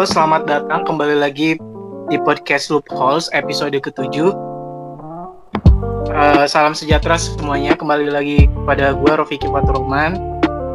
[0.00, 1.60] Selamat datang kembali lagi
[2.08, 4.32] di podcast Loopholes episode ke-7.
[6.08, 10.16] Uh, salam sejahtera semuanya, kembali lagi kepada gue Rofiki Faturrahman.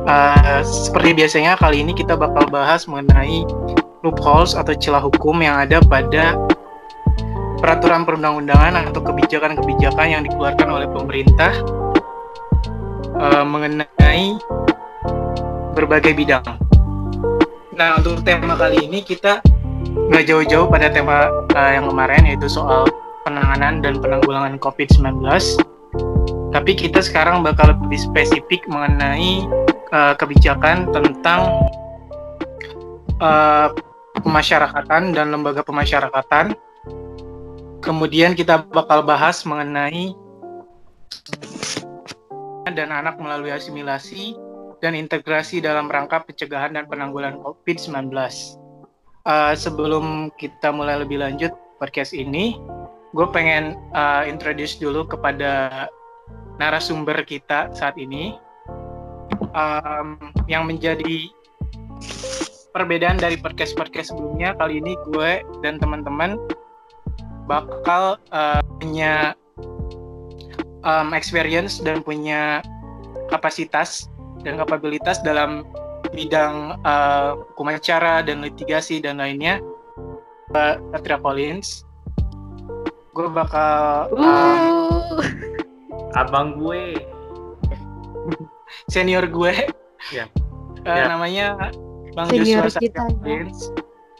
[0.05, 3.41] Uh, seperti biasanya kali ini kita bakal bahas mengenai
[4.05, 6.37] loopholes atau celah hukum yang ada pada
[7.57, 11.49] peraturan perundang-undangan atau kebijakan-kebijakan yang dikeluarkan oleh pemerintah
[13.17, 14.37] uh, mengenai
[15.73, 16.54] berbagai bidang.
[17.75, 19.43] Nah, untuk tema kali ini kita
[20.07, 22.87] nggak jauh-jauh pada tema uh, yang kemarin yaitu soal
[23.27, 25.19] penanganan dan penanggulangan COVID-19.
[26.55, 29.43] Tapi kita sekarang bakal lebih spesifik mengenai
[29.91, 31.67] uh, kebijakan tentang
[33.19, 33.67] uh,
[34.23, 36.55] pemasyarakatan dan lembaga pemasyarakatan.
[37.83, 40.15] Kemudian kita bakal bahas mengenai
[42.71, 44.44] dan anak melalui asimilasi
[44.79, 48.11] dan integrasi dalam rangka pencegahan dan penanggulangan COVID-19.
[49.25, 51.49] Uh, sebelum kita mulai lebih lanjut
[51.81, 52.59] podcast ini,
[53.15, 55.87] gue pengen uh, introduce dulu kepada
[56.61, 58.37] narasumber kita saat ini
[59.55, 61.27] um, yang menjadi
[62.75, 64.53] perbedaan dari podcast-podcast sebelumnya.
[64.59, 66.35] Kali ini gue dan teman-teman
[67.47, 69.33] bakal uh, punya
[70.83, 72.59] um, experience dan punya
[73.31, 74.11] kapasitas
[74.45, 75.65] dan kapabilitas dalam
[76.13, 79.57] bidang uh, hukum acara dan litigasi dan lainnya.
[80.53, 81.83] Mbak Katria Collins.
[83.17, 85.19] Gue bakal uh,
[86.13, 87.01] abang gue.
[88.93, 89.65] Senior gue.
[90.13, 90.29] Ya.
[90.85, 91.05] uh, ya.
[91.09, 91.73] namanya
[92.15, 93.73] Bang senior Joshua kita, Collins.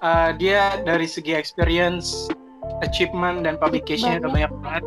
[0.04, 2.28] Uh, dia dari segi experience
[2.84, 4.86] achievement dan publication udah banyak banget.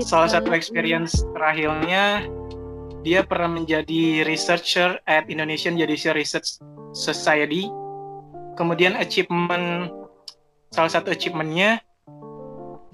[0.00, 2.24] salah satu experience terakhirnya
[3.02, 6.62] dia pernah menjadi researcher at Indonesian Judicial Research
[6.94, 7.66] Society.
[8.54, 9.90] Kemudian achievement
[10.70, 11.82] salah satu achievementnya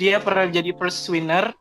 [0.00, 1.52] dia pernah jadi first winner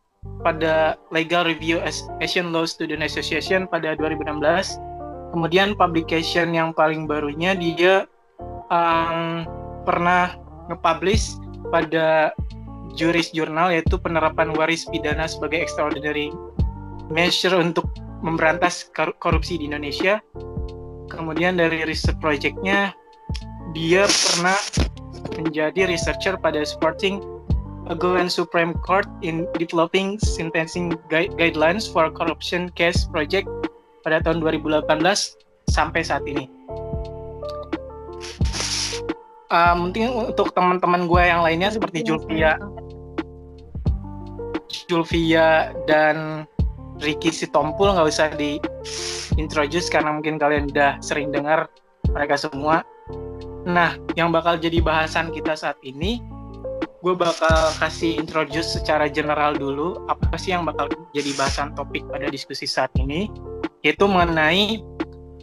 [0.41, 1.83] pada Legal Review
[2.23, 4.79] Asian Law Student Association pada 2016.
[5.35, 8.07] Kemudian publication yang paling barunya dia
[8.71, 9.43] um,
[9.83, 10.39] pernah
[10.71, 11.35] nge-publish
[11.67, 12.31] pada
[12.95, 16.31] Juris Journal yaitu penerapan waris pidana sebagai extraordinary
[17.11, 17.87] measure untuk
[18.21, 18.89] memberantas
[19.21, 20.21] korupsi di Indonesia.
[21.07, 22.91] Kemudian dari research projectnya
[23.71, 24.57] dia pernah
[25.37, 27.21] menjadi researcher pada supporting
[27.87, 33.47] Agoan Supreme Court in developing sentencing guidelines for corruption case project
[34.03, 34.83] pada tahun 2018
[35.71, 36.51] sampai saat ini.
[39.47, 42.59] Uh, mungkin untuk teman-teman gue yang lainnya seperti Julvia,
[44.91, 46.43] Julvia dan
[47.01, 48.57] Ricky Sitompul nggak usah di
[49.37, 51.69] introduce karena mungkin kalian udah sering dengar
[52.09, 52.81] mereka semua.
[53.67, 56.23] Nah, yang bakal jadi bahasan kita saat ini,
[57.03, 62.31] gue bakal kasih introduce secara general dulu apa sih yang bakal jadi bahasan topik pada
[62.31, 63.27] diskusi saat ini,
[63.83, 64.81] yaitu mengenai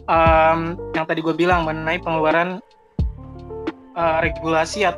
[0.09, 2.59] um, yang tadi gue bilang mengenai pengeluaran
[3.95, 4.89] uh, regulasi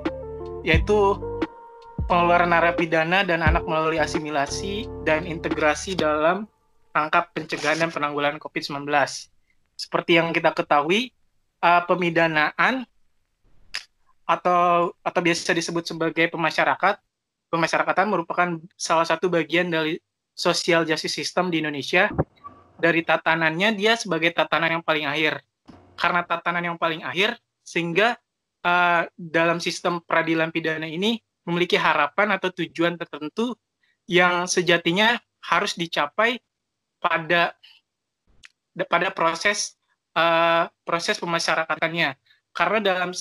[0.66, 1.19] yaitu
[2.07, 6.47] pengeluaran narapidana dan anak melalui asimilasi dan integrasi dalam
[6.95, 8.88] rangka pencegahan dan penanggulangan COVID-19.
[9.75, 11.12] Seperti yang kita ketahui,
[11.59, 12.88] uh, pemidanaan
[14.23, 16.96] atau atau biasa disebut sebagai pemasyarakat,
[17.51, 20.00] pemasyarakatan merupakan salah satu bagian dari
[20.31, 22.07] social justice system di Indonesia.
[22.78, 25.44] Dari tatanannya dia sebagai tatanan yang paling akhir.
[25.97, 27.35] Karena tatanan yang paling akhir,
[27.66, 28.16] sehingga
[28.63, 31.17] uh, dalam sistem peradilan pidana ini
[31.47, 33.56] memiliki harapan atau tujuan tertentu
[34.06, 36.44] yang sejatinya harus dicapai
[37.00, 37.56] pada
[38.85, 39.80] pada proses
[40.13, 42.19] uh, proses pemasyarakatannya
[42.52, 43.12] karena dalam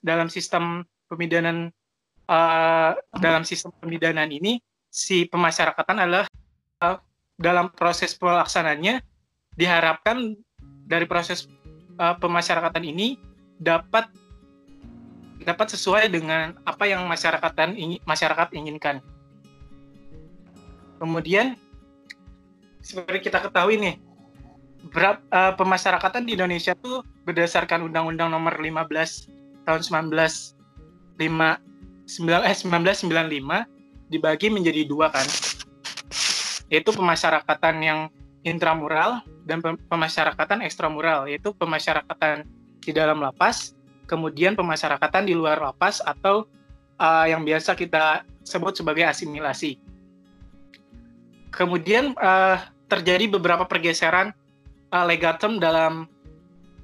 [0.00, 1.68] dalam sistem pemidanan
[2.26, 4.58] uh, dalam sistem pemidanan ini
[4.88, 6.26] si pemasyarakatan adalah
[6.82, 6.98] uh,
[7.36, 9.02] dalam proses pelaksananya
[9.54, 10.34] diharapkan
[10.86, 11.46] dari proses
[11.98, 13.18] uh, pemasyarakatan ini
[13.58, 14.06] dapat
[15.42, 19.02] dapat sesuai dengan apa yang masyarakat ingin, masyarakat inginkan.
[21.02, 21.58] Kemudian
[22.84, 23.94] seperti kita ketahui nih,
[24.94, 29.80] berapa uh, pemasyarakatan di Indonesia tuh berdasarkan Undang-Undang Nomor 15 tahun
[30.12, 32.56] 19 5 9 eh
[33.08, 35.24] 1995 dibagi menjadi dua kan.
[36.68, 38.00] Yaitu pemasyarakatan yang
[38.44, 42.44] intramural dan pemasyarakatan ekstramural, yaitu pemasyarakatan
[42.84, 43.72] di dalam lapas
[44.04, 46.44] kemudian pemasyarakatan di luar lapas atau
[47.00, 49.80] uh, yang biasa kita sebut sebagai asimilasi.
[51.54, 52.58] Kemudian uh,
[52.90, 54.34] terjadi beberapa pergeseran
[54.92, 56.10] uh, legatum dalam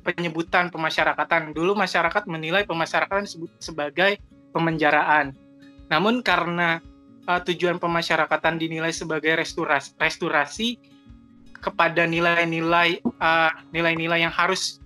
[0.02, 1.52] penyebutan pemasyarakatan.
[1.52, 3.28] Dulu masyarakat menilai pemasyarakatan
[3.61, 4.19] sebagai
[4.55, 5.37] pemenjaraan.
[5.90, 6.81] Namun karena
[7.28, 10.69] uh, tujuan pemasyarakatan dinilai sebagai restorasi, restorasi
[11.61, 14.81] kepada nilai-nilai uh, nilai-nilai yang harus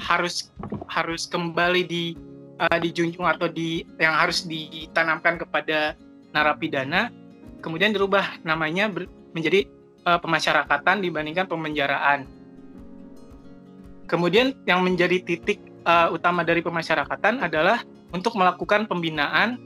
[0.00, 0.50] harus
[0.90, 2.18] harus kembali di
[2.58, 5.94] uh, dijunjung atau di yang harus ditanamkan kepada
[6.34, 7.12] narapidana
[7.60, 9.06] kemudian dirubah namanya ber,
[9.36, 9.68] menjadi
[10.08, 12.26] uh, pemasyarakatan dibandingkan pemenjaraan
[14.10, 17.78] Kemudian yang menjadi titik uh, utama dari pemasyarakatan adalah
[18.10, 19.62] untuk melakukan pembinaan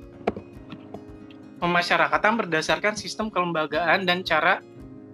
[1.64, 4.60] pemasyarakatan berdasarkan sistem kelembagaan dan cara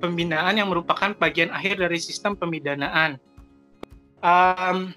[0.03, 3.23] pembinaan yang merupakan bagian akhir dari sistem pemidanaan.
[4.19, 4.91] Um,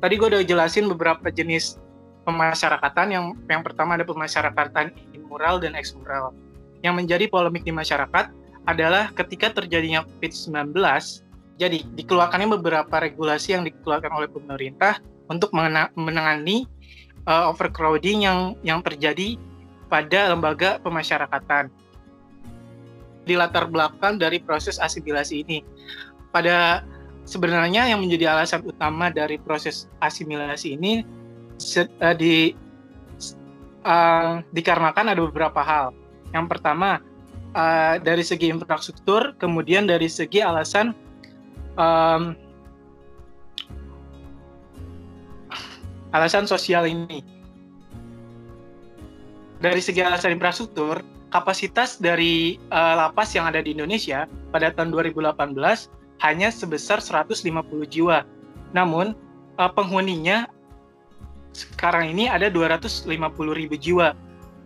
[0.00, 1.80] tadi gue udah jelasin beberapa jenis
[2.24, 3.12] pemasyarakatan.
[3.12, 6.32] Yang yang pertama ada pemasyarakatan immoral dan ekmoral.
[6.84, 8.32] Yang menjadi polemik di masyarakat
[8.64, 10.72] adalah ketika terjadinya COVID-19
[11.54, 14.98] jadi dikeluarkannya beberapa regulasi yang dikeluarkan oleh pemerintah
[15.30, 15.54] untuk
[15.94, 16.66] menangani
[17.30, 19.38] uh, overcrowding yang yang terjadi
[19.86, 21.70] pada lembaga pemasyarakatan.
[23.24, 25.64] Di latar belakang dari proses asimilasi ini,
[26.34, 26.84] pada
[27.24, 31.04] sebenarnya yang menjadi alasan utama dari proses asimilasi ini
[32.04, 32.52] uh, di
[33.84, 35.96] uh, dikarenakan ada beberapa hal.
[36.36, 37.00] Yang pertama
[37.56, 40.92] uh, dari segi infrastruktur, kemudian dari segi alasan
[41.80, 42.36] um,
[46.12, 47.24] alasan sosial ini.
[49.64, 51.00] Dari segi alasan infrastruktur,
[51.32, 57.44] kapasitas dari uh, lapas yang ada di Indonesia pada tahun 2018 hanya sebesar 150
[57.84, 58.24] jiwa.
[58.72, 59.12] Namun
[59.60, 60.48] uh, penghuninya
[61.52, 63.06] sekarang ini ada 250
[63.52, 64.16] ribu jiwa.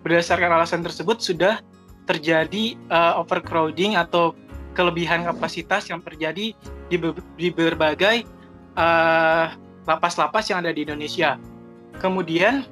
[0.06, 1.60] Berdasarkan alasan tersebut sudah
[2.06, 4.32] terjadi uh, overcrowding atau
[4.78, 6.54] kelebihan kapasitas yang terjadi
[6.86, 6.96] di,
[7.34, 8.22] di berbagai
[8.78, 9.46] eh,
[9.90, 11.34] lapas-lapas yang ada di Indonesia.
[11.98, 12.62] Kemudian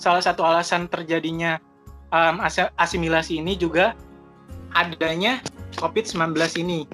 [0.00, 1.60] salah satu alasan terjadinya
[2.08, 2.40] um,
[2.80, 3.92] asimilasi ini juga
[4.72, 5.44] adanya
[5.76, 6.32] COVID-19
[6.64, 6.88] ini.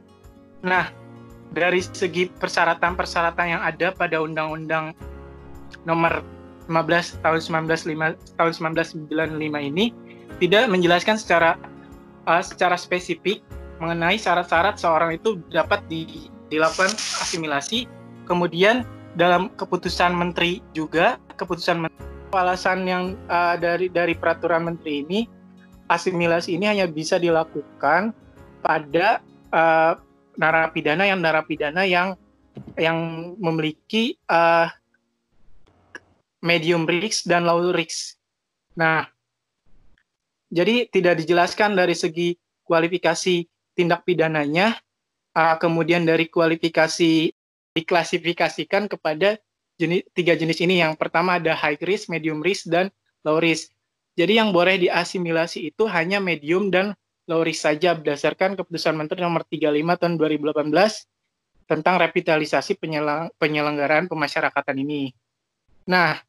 [0.63, 0.91] Nah,
[1.53, 4.97] dari segi persyaratan-persyaratan yang ada pada Undang-Undang
[5.85, 6.23] Nomor
[6.71, 8.53] 15 tahun 1995 tahun
[9.11, 9.91] 1995 ini
[10.39, 11.59] tidak menjelaskan secara
[12.31, 13.43] uh, secara spesifik
[13.83, 17.91] mengenai syarat-syarat seorang itu dapat di, dilakukan asimilasi.
[18.31, 18.87] Kemudian
[19.19, 25.27] dalam keputusan menteri juga keputusan menteri, alasan yang uh, dari dari peraturan menteri ini
[25.91, 28.15] asimilasi ini hanya bisa dilakukan
[28.63, 29.19] pada
[29.51, 29.99] uh,
[30.37, 32.17] narapidana yang narapidana yang
[32.77, 32.99] yang
[33.41, 34.69] memiliki uh,
[36.45, 38.19] medium risk dan low risk.
[38.77, 39.09] Nah,
[40.53, 42.37] jadi tidak dijelaskan dari segi
[42.67, 44.77] kualifikasi tindak pidananya,
[45.33, 47.33] uh, kemudian dari kualifikasi
[47.73, 49.41] diklasifikasikan kepada
[49.81, 50.85] jenis, tiga jenis ini.
[50.85, 52.93] Yang pertama ada high risk, medium risk, dan
[53.25, 53.73] low risk.
[54.13, 56.93] Jadi yang boleh diasimilasi itu hanya medium dan
[57.33, 60.69] low risk saja berdasarkan keputusan Menteri nomor 35 tahun 2018
[61.65, 65.17] tentang revitalisasi penyelang, penyelenggaraan pemasyarakatan ini.
[65.89, 66.21] Nah,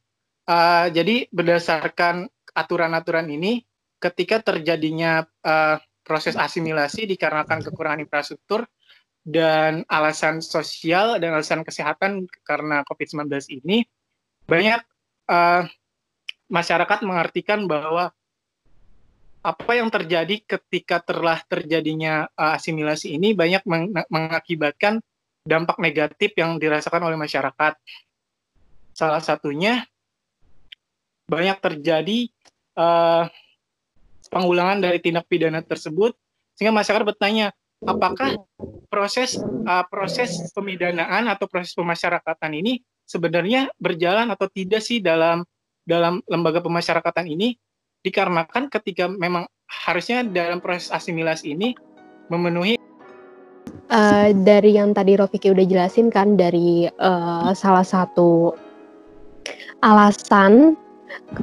[0.47, 3.59] uh, jadi berdasarkan aturan-aturan ini,
[3.99, 5.75] ketika terjadinya uh,
[6.07, 8.63] proses asimilasi dikarenakan kekurangan infrastruktur
[9.23, 13.31] dan alasan sosial dan alasan kesehatan karena COVID-19
[13.63, 13.87] ini
[14.43, 14.79] banyak
[15.31, 15.63] uh,
[16.51, 18.11] masyarakat mengartikan bahwa
[19.43, 25.03] apa yang terjadi ketika telah terjadinya uh, asimilasi ini banyak meng mengakibatkan
[25.43, 27.75] dampak negatif yang dirasakan oleh masyarakat.
[28.95, 29.83] Salah satunya
[31.27, 32.31] banyak terjadi
[32.79, 33.27] uh,
[34.31, 36.15] pengulangan dari tindak pidana tersebut
[36.55, 37.51] sehingga masyarakat bertanya
[37.83, 38.39] apakah
[38.87, 39.35] proses
[39.67, 45.43] uh, proses pemidanaan atau proses pemasyarakatan ini sebenarnya berjalan atau tidak sih dalam
[45.83, 47.59] dalam lembaga pemasyarakatan ini
[48.03, 51.73] dikarenakan ketika memang harusnya dalam proses asimilasi ini
[52.29, 52.77] memenuhi
[53.89, 58.53] uh, dari yang tadi Rofiki udah jelasin kan dari uh, salah satu
[59.83, 60.75] alasan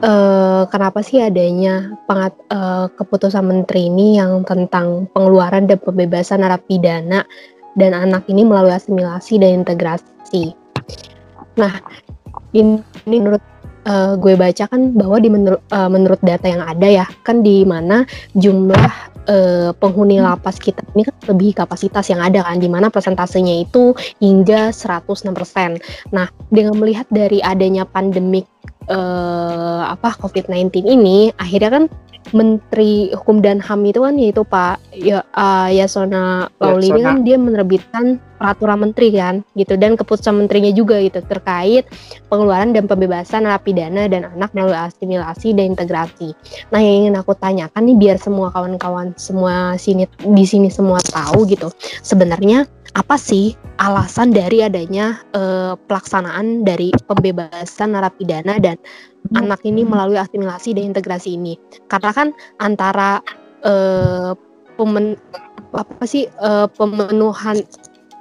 [0.02, 7.24] uh, kenapa sih adanya pengat, uh, keputusan menteri ini yang tentang pengeluaran dan pembebasan narapidana
[7.78, 10.56] dan anak ini melalui asimilasi dan integrasi.
[11.54, 11.78] Nah,
[12.50, 13.42] ini, ini menurut
[13.86, 17.64] uh, gue baca kan bahwa di menurut uh, menurut data yang ada ya kan di
[17.64, 18.04] mana
[18.36, 18.90] jumlah
[19.28, 23.92] uh, penghuni lapas kita ini kan lebih kapasitas yang ada kan di mana persentasenya itu
[24.18, 25.30] hingga 106%.
[26.14, 28.46] Nah, dengan melihat dari adanya pandemik
[28.90, 31.84] uh, apa COVID-19 ini akhirnya kan
[32.30, 37.34] Menteri Hukum dan HAM itu kan yaitu Pak ya, uh, Yasona Lauli ini kan dia
[37.40, 41.84] menerbitkan peraturan menteri kan gitu dan keputusan menterinya juga gitu terkait
[42.32, 46.32] pengeluaran dan pembebasan narapidana dan anak melalui asimilasi dan integrasi.
[46.72, 51.44] Nah, yang ingin aku tanyakan nih biar semua kawan-kawan semua sini di sini semua tahu
[51.44, 51.68] gitu.
[52.00, 52.64] Sebenarnya
[52.98, 58.74] apa sih alasan dari adanya uh, pelaksanaan dari pembebasan narapidana dan
[59.38, 61.54] anak ini melalui asimilasi dan integrasi ini?
[61.86, 62.28] Karena kan
[62.58, 63.22] antara
[63.62, 64.34] uh,
[64.74, 65.14] pemen
[65.70, 67.62] apa sih uh, pemenuhan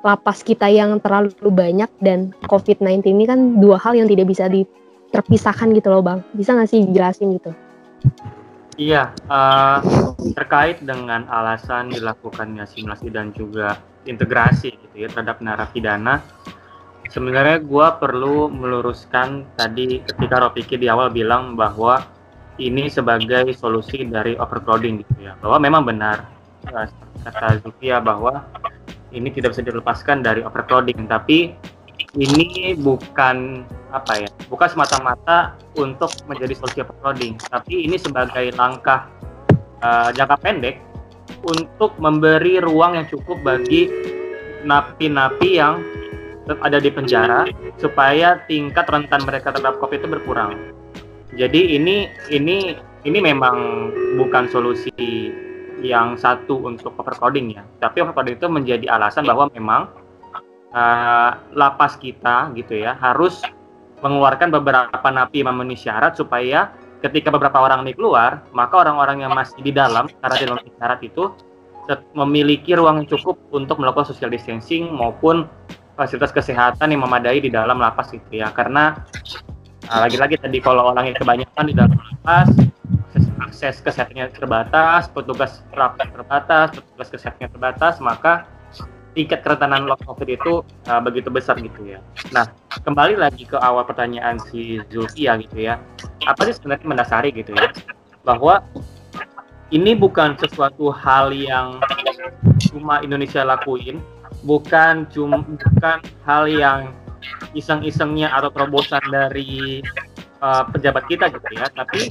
[0.05, 4.47] lapas kita yang terlalu banyak dan COVID-19 ini kan dua hal yang tidak bisa
[5.09, 6.21] terpisahkan gitu loh bang.
[6.37, 7.51] Bisa nggak sih jelasin gitu?
[8.79, 9.83] Iya, uh,
[10.39, 13.75] terkait dengan alasan dilakukannya simulasi dan juga
[14.09, 16.25] integrasi gitu ya terhadap narapidana,
[17.13, 22.01] sebenarnya gue perlu meluruskan tadi ketika Ropiki di awal bilang bahwa
[22.59, 26.27] ini sebagai solusi dari overcrowding gitu ya, bahwa memang benar
[26.73, 26.89] uh,
[27.23, 28.43] kata Zulfia bahwa
[29.13, 31.53] ini tidak bisa dilepaskan dari overcrowding, tapi
[32.17, 37.37] ini bukan apa ya bukan semata-mata untuk menjadi solusi overcrowding.
[37.37, 39.05] Tapi ini sebagai langkah
[39.85, 40.88] uh, jangka pendek
[41.45, 43.89] untuk memberi ruang yang cukup bagi
[44.65, 45.81] napi-napi yang
[46.65, 47.45] ada di penjara
[47.77, 50.57] supaya tingkat rentan mereka terhadap covid itu berkurang.
[51.37, 52.73] Jadi ini ini
[53.05, 54.91] ini memang bukan solusi
[55.79, 57.63] yang satu untuk overcrowding ya.
[57.79, 59.87] Tapi overcrowding itu menjadi alasan bahwa memang
[60.73, 63.39] uh, lapas kita gitu ya harus
[63.99, 69.59] mengeluarkan beberapa napi memenuhi syarat supaya ketika beberapa orang ini keluar maka orang-orang yang masih
[69.63, 71.31] di dalam karena dalam syarat itu
[72.13, 75.49] memiliki ruang yang cukup untuk melakukan social distancing maupun
[75.97, 78.53] fasilitas kesehatan yang memadai di dalam lapas gitu ya.
[78.53, 78.93] Karena
[79.89, 82.47] uh, lagi-lagi tadi kalau orang yang kebanyakan di dalam lapas
[83.39, 88.45] akses kesehatannya terbatas, petugas lapas terbatas, petugas kesehatannya terbatas, maka
[89.19, 91.99] tingkat kerentanan long COVID itu uh, begitu besar gitu ya.
[92.31, 92.47] Nah,
[92.87, 95.75] kembali lagi ke awal pertanyaan si Zulfia gitu ya.
[96.23, 97.67] Apa sih sebenarnya mendasari gitu ya?
[98.23, 98.63] Bahwa
[99.75, 101.83] ini bukan sesuatu hal yang
[102.71, 103.99] cuma Indonesia lakuin,
[104.47, 106.95] bukan cuma bukan hal yang
[107.51, 109.83] iseng-isengnya atau terobosan dari
[110.39, 112.07] uh, pejabat kita gitu ya, tapi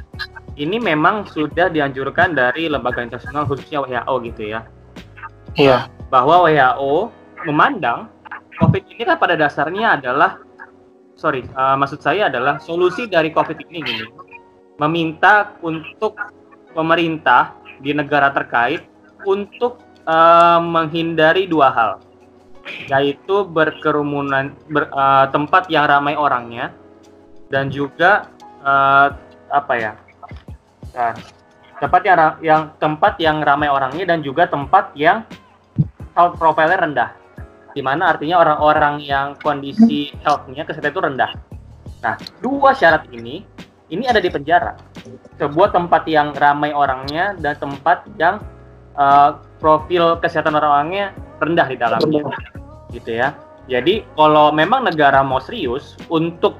[0.60, 4.60] ini memang sudah dianjurkan dari lembaga internasional khususnya WHO gitu ya.
[5.56, 7.12] Iya bahwa WHO
[7.46, 8.08] memandang
[8.58, 10.42] COVID ini kan pada dasarnya adalah
[11.14, 14.04] sorry uh, maksud saya adalah solusi dari COVID ini gini
[14.78, 16.16] meminta untuk
[16.72, 18.86] pemerintah di negara terkait
[19.26, 21.92] untuk uh, menghindari dua hal.
[22.86, 26.70] Yaitu berkerumunan ber, uh, tempat yang ramai orangnya
[27.48, 28.28] dan juga
[28.60, 29.08] uh,
[29.48, 29.92] apa ya
[30.92, 31.16] uh,
[31.80, 35.24] tempat yang yang tempat yang ramai orangnya dan juga tempat yang
[36.18, 37.14] health profile rendah.
[37.70, 41.30] Di mana artinya orang-orang yang kondisi health-nya kesehatan itu rendah.
[42.02, 43.46] Nah, dua syarat ini
[43.94, 44.74] ini ada di penjara.
[45.38, 48.42] Sebuah tempat yang ramai orangnya dan tempat yang
[48.98, 52.22] uh, profil kesehatan orang-orangnya rendah di dalamnya.
[52.90, 53.30] Gitu ya.
[53.70, 56.56] Jadi kalau memang negara mau serius untuk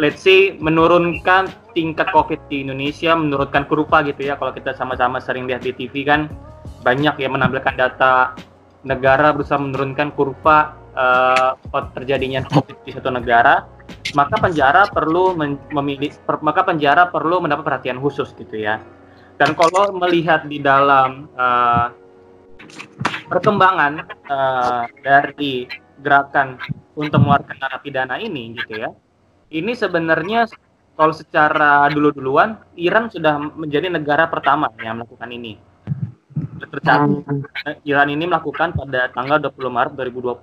[0.00, 4.34] let's say menurunkan tingkat COVID di Indonesia, menurunkan kurva gitu ya.
[4.40, 6.26] Kalau kita sama-sama sering lihat di TV kan
[6.80, 8.32] banyak yang menampilkan data
[8.84, 11.52] negara berusaha menurunkan kurva uh,
[11.96, 13.68] terjadinya COVID di satu negara,
[14.16, 15.36] maka penjara perlu
[15.70, 18.80] memilih, per, maka penjara perlu mendapat perhatian khusus gitu ya.
[19.40, 21.92] Dan kalau melihat di dalam uh,
[23.28, 25.64] perkembangan uh, dari
[26.00, 26.60] gerakan
[26.96, 28.90] untuk mengeluarkan narapidana ini gitu ya,
[29.52, 30.48] ini sebenarnya
[30.96, 35.69] kalau secara dulu-duluan Iran sudah menjadi negara pertama yang melakukan ini
[36.68, 37.86] tercatat hmm.
[37.88, 40.40] Iran ini melakukan pada tanggal 20 Maret 2020.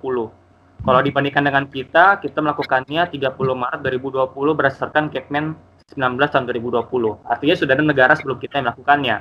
[0.78, 5.58] Kalau dibandingkan dengan kita, kita melakukannya 30 Maret 2020 berdasarkan Kepmen
[5.94, 6.86] 19 tahun 2020.
[7.26, 9.16] Artinya sudah ada negara sebelum kita yang melakukannya.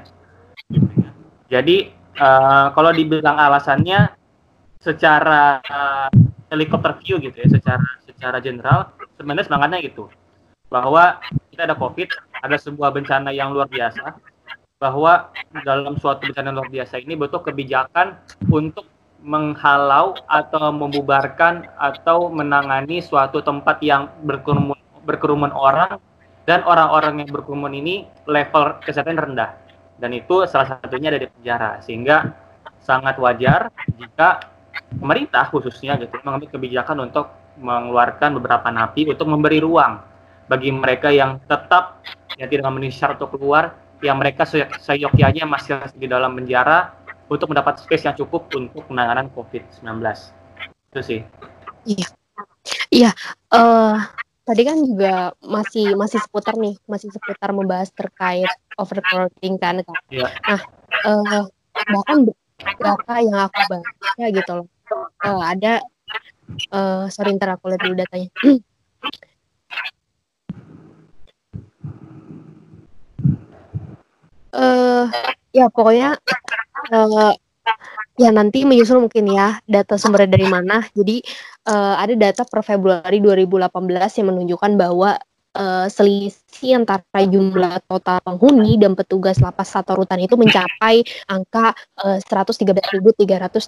[1.48, 1.78] Jadi
[2.20, 4.12] uh, kalau dibilang alasannya
[4.84, 6.10] secara uh,
[6.54, 10.12] helikopter view gitu ya, secara secara general sebenarnya semangatnya gitu
[10.68, 11.20] bahwa
[11.52, 12.10] kita ada COVID,
[12.44, 14.20] ada sebuah bencana yang luar biasa,
[14.78, 15.34] bahwa
[15.66, 18.14] dalam suatu bencana luar biasa ini butuh kebijakan
[18.54, 18.86] untuk
[19.26, 25.98] menghalau atau membubarkan atau menangani suatu tempat yang berkerumun berkerumun orang
[26.46, 29.58] dan orang-orang yang berkerumun ini level kesehatan rendah.
[29.98, 31.82] Dan itu salah satunya ada di penjara.
[31.82, 32.38] Sehingga
[32.78, 34.46] sangat wajar jika
[35.02, 40.06] pemerintah khususnya gitu mengambil kebijakan untuk mengeluarkan beberapa napi untuk memberi ruang
[40.46, 42.06] bagi mereka yang tetap
[42.38, 44.46] yang tidak memenuhi syarat untuk keluar yang mereka
[44.82, 46.94] seyogyanya masih di dalam penjara
[47.28, 49.84] untuk mendapat space yang cukup untuk penanganan COVID-19.
[50.94, 51.22] Itu sih.
[51.88, 52.08] Iya.
[52.88, 53.12] Iya,
[53.52, 54.00] uh,
[54.48, 58.48] tadi kan juga masih masih seputar nih, masih seputar membahas terkait
[58.80, 59.84] overcrowding kan.
[60.08, 60.28] Iya.
[60.48, 60.62] Nah,
[61.04, 61.44] uh,
[61.92, 62.28] bahkan
[62.80, 64.68] berapa yang aku baca gitu loh.
[65.24, 65.84] Uh, ada
[66.72, 68.30] uh, sorry ntar aku lihat dulu datanya.
[74.54, 75.06] uh,
[75.52, 76.16] ya pokoknya
[76.94, 77.34] uh,
[78.18, 80.84] ya nanti menyusul mungkin ya data sumbernya dari mana.
[80.92, 81.22] Jadi
[81.70, 85.18] uh, ada data per Februari 2018 yang menunjukkan bahwa
[85.54, 85.86] uh,
[86.48, 93.68] selisih antara jumlah total penghuni dan petugas lapas satu rutan itu mencapai angka uh, 113.313.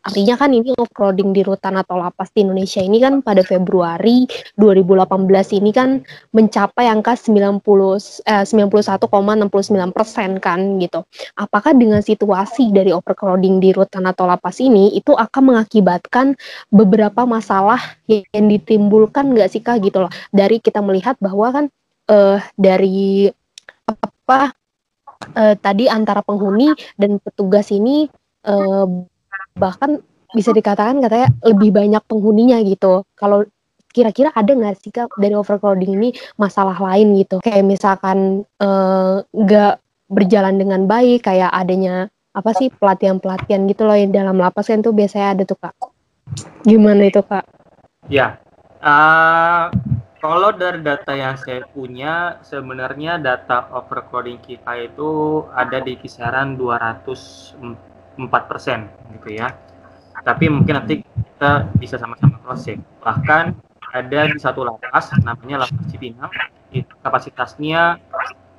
[0.00, 4.24] Artinya kan ini overcrowding di rutan atau lapas di Indonesia ini kan pada Februari
[4.56, 6.00] 2018 ini kan
[6.32, 7.60] mencapai angka 90
[8.24, 11.04] eh, 91,69 persen kan gitu.
[11.36, 16.34] Apakah dengan situasi dari overcrowding di rutan atau lapas ini itu akan mengakibatkan
[16.72, 17.78] beberapa masalah
[18.08, 21.64] yang ditimbulkan nggak sih kak gitu loh dari kita melihat bahwa kan
[22.08, 23.28] uh, dari
[23.84, 24.52] apa
[25.36, 28.08] uh, tadi antara penghuni dan petugas ini
[28.48, 28.86] uh,
[29.54, 30.00] bahkan
[30.34, 33.06] bisa dikatakan katanya lebih banyak penghuninya gitu.
[33.14, 33.46] Kalau
[33.94, 37.38] kira-kira ada nggak sih kak dari overcrowding ini masalah lain gitu?
[37.38, 38.42] Kayak misalkan
[39.30, 39.80] nggak uh,
[40.10, 44.90] berjalan dengan baik, kayak adanya apa sih pelatihan-pelatihan gitu loh yang dalam lapas kan tuh
[44.90, 45.74] biasanya ada tuh kak.
[46.66, 47.46] Gimana itu kak?
[48.10, 48.42] Ya,
[48.82, 49.70] uh,
[50.24, 57.60] kalau dari data yang saya punya, sebenarnya data overcrowding kita itu ada di kisaran 204
[58.48, 59.52] persen, gitu ya.
[60.24, 62.80] Tapi mungkin nanti kita bisa sama-sama cross check.
[63.04, 63.52] Bahkan
[63.92, 66.32] ada di satu lapas, namanya lapas Cipinang,
[66.72, 68.00] itu kapasitasnya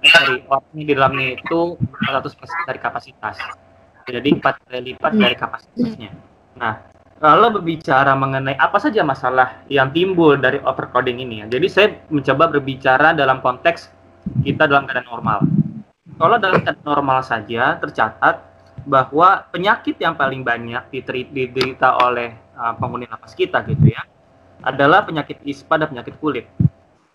[0.05, 3.41] sorry, orangnya di dalamnya itu 400 persen dari kapasitas.
[4.05, 6.13] Jadi empat kali lipat dari kapasitasnya.
[6.61, 11.45] Nah, kalau berbicara mengenai apa saja masalah yang timbul dari overcrowding ini ya.
[11.47, 13.87] Jadi saya mencoba berbicara dalam konteks
[14.43, 15.39] kita dalam keadaan normal.
[16.19, 18.43] Kalau dalam keadaan normal saja tercatat
[18.83, 24.03] bahwa penyakit yang paling banyak diderita oleh uh, penghuni lapas kita gitu ya
[24.61, 26.45] adalah penyakit ispa dan penyakit kulit.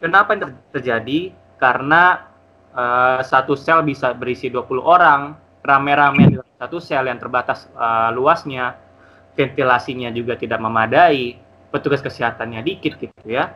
[0.00, 1.36] Kenapa yang terjadi?
[1.60, 2.24] Karena
[2.72, 8.80] uh, satu sel bisa berisi 20 orang, rame-rame satu sel yang terbatas uh, luasnya
[9.34, 11.38] ventilasinya juga tidak memadai,
[11.70, 13.54] petugas kesehatannya dikit gitu ya.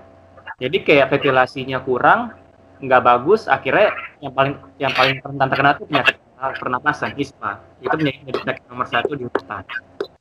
[0.63, 2.31] Jadi kayak ventilasinya kurang,
[2.79, 3.91] nggak bagus, akhirnya
[4.23, 6.17] yang paling yang paling rentan terkena itu penyakit
[6.61, 7.59] pernapasan ISPA.
[7.83, 9.65] Itu menjadi penyakit nomor satu di hutan.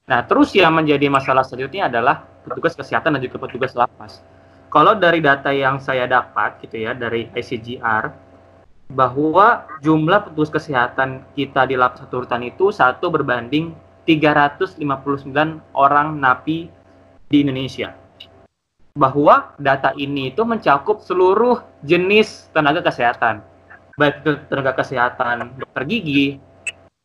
[0.04, 4.20] Nah, terus yang menjadi masalah selanjutnya adalah petugas kesehatan dan juga petugas lapas.
[4.68, 8.10] Kalau dari data yang saya dapat gitu ya dari ICGR
[8.90, 13.72] bahwa jumlah petugas kesehatan kita di lapas satu rutan itu satu berbanding
[14.04, 14.84] 359
[15.72, 16.68] orang napi
[17.32, 17.96] di Indonesia.
[18.94, 23.42] Bahwa data ini itu mencakup seluruh jenis tenaga kesehatan.
[23.98, 26.38] Baik itu tenaga kesehatan dokter gigi,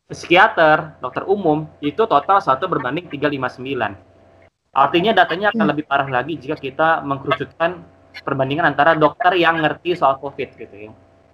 [0.09, 3.97] psikiater, dokter umum, itu total satu berbanding 359.
[4.69, 7.81] Artinya datanya akan lebih parah lagi jika kita mengkerucutkan
[8.21, 10.91] perbandingan antara dokter yang ngerti soal COVID gitu ya.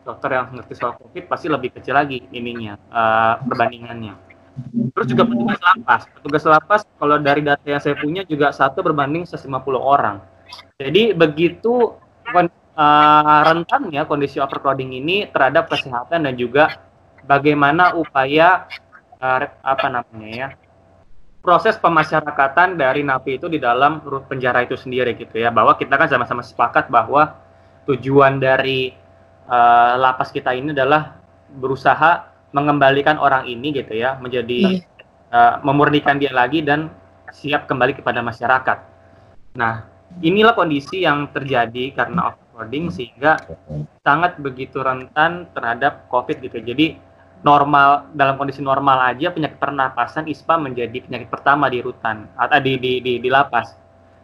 [0.07, 4.24] Dokter yang ngerti soal COVID pasti lebih kecil lagi ininya, uh, perbandingannya
[4.95, 6.01] Terus juga petugas lapas.
[6.15, 10.23] Petugas lapas kalau dari data yang saya punya juga satu berbanding 150 orang.
[10.79, 11.95] Jadi begitu
[12.75, 16.79] uh, rentannya kondisi overcrowding ini terhadap kesehatan dan juga
[17.23, 18.67] bagaimana upaya
[19.19, 20.47] uh, apa namanya ya
[21.45, 26.09] proses pemasyarakatan dari napi itu di dalam penjara itu sendiri gitu ya bahwa kita kan
[26.09, 27.37] sama-sama sepakat bahwa
[27.85, 28.97] tujuan dari
[29.45, 31.21] uh, lapas kita ini adalah
[31.53, 34.79] berusaha mengembalikan orang ini gitu ya menjadi
[35.35, 36.87] uh, memurnikan dia lagi dan
[37.35, 38.77] siap kembali kepada masyarakat.
[39.59, 39.83] Nah,
[40.23, 43.43] inilah kondisi yang terjadi karena overcrowding sehingga
[44.07, 46.63] sangat begitu rentan terhadap COVID gitu.
[46.63, 46.95] Jadi
[47.43, 52.79] normal dalam kondisi normal aja penyakit pernapasan ISPA menjadi penyakit pertama di rutan atau di
[52.79, 53.75] di di, di lapas.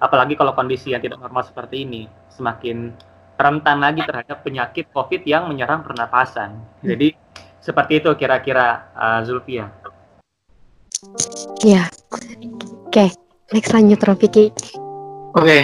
[0.01, 2.95] Apalagi kalau kondisi yang tidak normal seperti ini semakin
[3.37, 6.61] rentan lagi terhadap penyakit COVID yang menyerang pernapasan.
[6.81, 7.13] Jadi
[7.61, 9.69] seperti itu kira-kira uh, Zulfia.
[11.61, 11.87] Iya.
[12.91, 13.09] Oke, okay.
[13.53, 14.45] next lanjut Rafiki.
[15.37, 15.45] Oke.
[15.45, 15.63] Okay.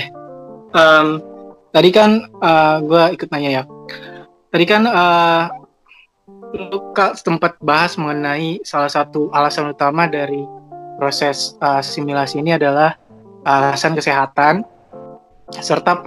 [0.78, 1.20] Um,
[1.74, 3.64] tadi kan uh, gue ikut nanya ya.
[4.54, 5.52] Tadi kan uh,
[6.56, 10.40] lu kak sempat bahas mengenai salah satu alasan utama dari
[10.96, 12.96] proses uh, simulasi ini adalah
[13.44, 14.64] alasan kesehatan
[15.52, 16.04] serta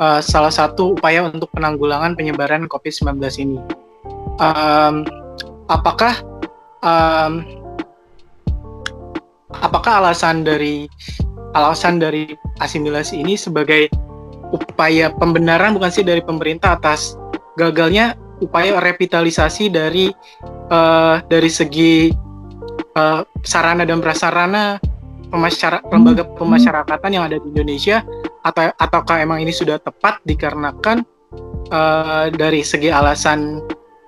[0.00, 3.60] uh, salah satu upaya untuk penanggulangan penyebaran COVID-19 ini.
[4.40, 5.04] Um,
[5.68, 6.14] apakah
[6.82, 7.44] um,
[9.60, 10.86] apakah alasan dari
[11.54, 13.90] alasan dari asimilasi ini sebagai
[14.50, 17.18] upaya pembenaran bukan sih dari pemerintah atas
[17.58, 20.10] gagalnya upaya revitalisasi dari
[20.72, 22.10] uh, dari segi
[22.96, 24.80] uh, sarana dan prasarana
[25.30, 28.02] pemasyara lembaga pemasyarakatan yang ada di Indonesia
[28.42, 31.06] atau ataukah emang ini sudah tepat dikarenakan
[31.70, 33.62] uh, dari segi alasan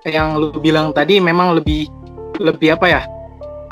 [0.07, 1.87] yang lu bilang tadi memang lebih
[2.43, 3.03] lebih apa ya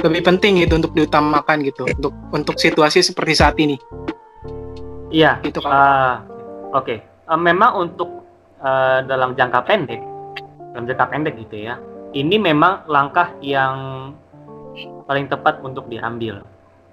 [0.00, 3.76] lebih penting gitu untuk diutamakan gitu untuk untuk situasi seperti saat ini.
[5.10, 5.42] Iya.
[5.44, 5.70] Itu kan.
[5.70, 6.14] Uh,
[6.72, 6.84] Oke.
[6.86, 6.98] Okay.
[7.28, 8.24] Uh, memang untuk
[8.62, 10.00] uh, dalam jangka pendek,
[10.72, 11.76] dalam jangka pendek gitu ya,
[12.14, 14.10] ini memang langkah yang
[15.04, 16.40] paling tepat untuk diambil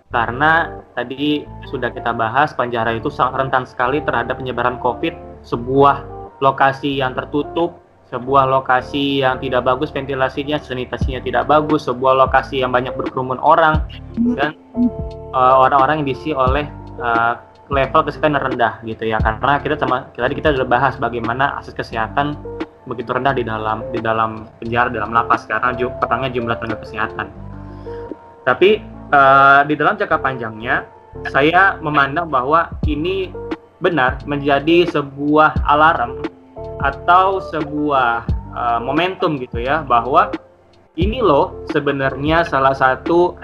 [0.08, 6.08] karena tadi sudah kita bahas penjara itu sangat rentan sekali terhadap penyebaran COVID sebuah
[6.40, 7.76] lokasi yang tertutup
[8.08, 13.84] sebuah lokasi yang tidak bagus ventilasinya, sanitasinya tidak bagus, sebuah lokasi yang banyak berkerumun orang
[14.40, 14.56] dan
[15.36, 16.72] uh, orang-orang yang diisi oleh
[17.04, 17.36] uh,
[17.68, 19.20] level kesehatan rendah gitu ya.
[19.20, 22.40] Karena kita sama tadi kita sudah bahas bagaimana akses kesehatan
[22.88, 27.28] begitu rendah di dalam di dalam penjara dalam lapas karena pertama jumlah tenaga kesehatan.
[28.48, 28.80] Tapi
[29.12, 30.88] uh, di dalam jangka panjangnya
[31.28, 33.36] saya memandang bahwa ini
[33.84, 36.37] benar menjadi sebuah alarm
[36.82, 40.34] atau sebuah uh, momentum gitu ya bahwa
[40.98, 43.38] ini loh sebenarnya salah satu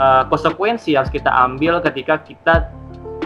[0.00, 2.72] uh, konsekuensi yang harus kita ambil ketika kita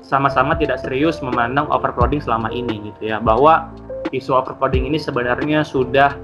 [0.02, 3.22] sama-sama tidak serius memandang overcrowding selama ini gitu ya.
[3.22, 3.70] Bahwa
[4.10, 6.14] isu overcrowding ini sebenarnya sudah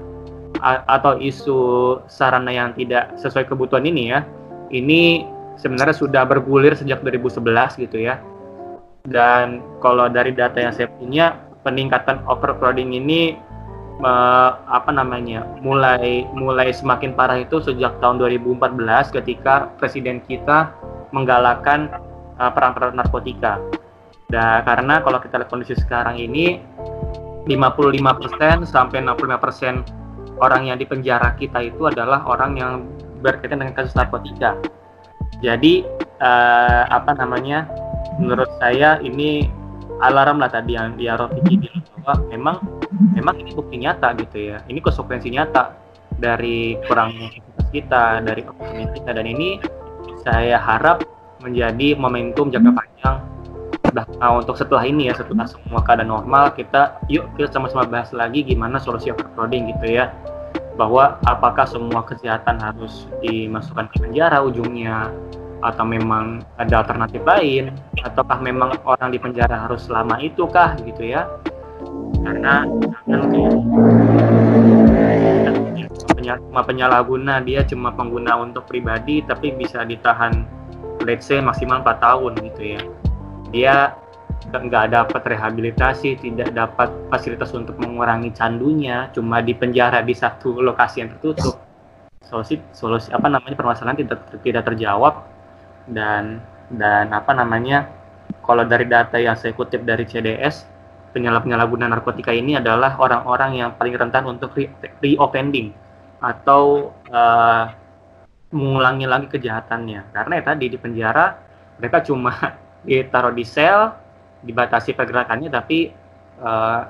[0.65, 1.59] atau isu
[2.07, 4.23] sarana yang tidak sesuai kebutuhan ini ya
[4.71, 5.27] ini
[5.59, 8.19] sebenarnya sudah bergulir sejak 2011 gitu ya.
[9.05, 13.41] Dan kalau dari data yang saya punya peningkatan overcrowding ini
[14.05, 20.71] uh, apa namanya mulai mulai semakin parah itu sejak tahun 2014 ketika presiden kita
[21.09, 21.89] menggalakkan
[22.37, 23.57] uh, perang-perang narkotika.
[24.29, 26.61] Dan karena kalau kita lihat kondisi sekarang ini
[27.45, 32.73] 55% sampai 65% orang yang di penjara kita itu adalah orang yang
[33.21, 34.57] berkaitan dengan kasus narkotika.
[35.45, 35.85] Jadi
[36.19, 37.69] uh, apa namanya?
[38.15, 39.51] Menurut saya ini
[40.03, 42.55] alarm lah tadi yang dia Rofiki bilang bahwa memang
[43.15, 44.57] memang ini bukti nyata gitu ya.
[44.67, 45.75] Ini konsekuensi nyata
[46.15, 47.31] dari kurangnya
[47.71, 49.11] kita dari oportunitas kita.
[49.15, 49.59] Dan ini
[50.23, 51.05] saya harap
[51.43, 53.17] menjadi momentum jangka panjang
[53.95, 58.43] nah, untuk setelah ini ya setelah semua keadaan normal kita yuk kita sama-sama bahas lagi
[58.43, 60.11] gimana solusi overcrowding gitu ya.
[60.75, 65.07] Bahwa apakah semua kesehatan harus dimasukkan ke penjara ujungnya
[65.65, 67.73] atau memang ada alternatif lain?
[68.05, 71.25] Ataukah memang orang di penjara harus selama itu kah gitu ya?
[72.21, 72.69] Karena
[76.25, 80.45] cuma penyalahguna dia cuma pengguna untuk pribadi tapi bisa ditahan
[81.05, 82.81] let's say maksimal 4 tahun gitu ya.
[83.53, 83.75] Dia
[84.45, 91.01] nggak dapat rehabilitasi tidak dapat fasilitas untuk mengurangi candunya cuma di penjara di satu lokasi
[91.01, 91.61] yang tertutup.
[92.25, 95.34] Solusi solusi apa namanya permasalahan tidak tidak terjawab
[95.89, 96.41] dan
[96.73, 97.85] dan apa namanya
[98.41, 100.65] kalau dari data yang saya kutip dari CDS
[101.15, 104.51] penyalahgunaan narkotika ini adalah orang-orang yang paling rentan untuk
[104.99, 105.71] reoffending
[106.19, 107.71] atau uh,
[108.51, 110.11] mengulangi lagi kejahatannya.
[110.11, 111.39] Karena ya tadi di penjara
[111.79, 112.35] mereka cuma
[112.87, 113.95] ditaruh di sel
[114.45, 115.89] dibatasi pergerakannya tapi
[116.43, 116.81] uh,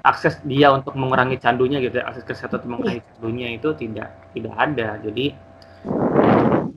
[0.00, 4.88] akses dia untuk mengurangi candunya gitu akses kesehatan untuk mengurangi candunya itu tidak tidak ada.
[5.02, 5.34] Jadi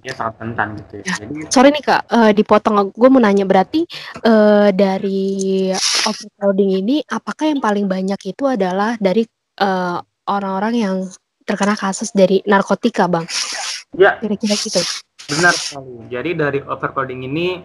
[0.02, 1.06] dia sangat rentan gitu ya.
[1.06, 1.16] ya.
[1.26, 2.94] Jadi, sorry nih kak, uh, dipotong.
[2.94, 3.84] Gue mau nanya berarti
[4.24, 5.70] uh, dari
[6.06, 9.26] overcrowding ini, apakah yang paling banyak itu adalah dari
[9.58, 10.96] orang orang-orang yang
[11.48, 13.26] terkena kasus dari narkotika, bang?
[13.98, 14.22] Ya.
[14.22, 14.84] Kira-kira gitu.
[15.34, 16.06] Benar sekali.
[16.14, 17.64] Jadi dari overcrowding ini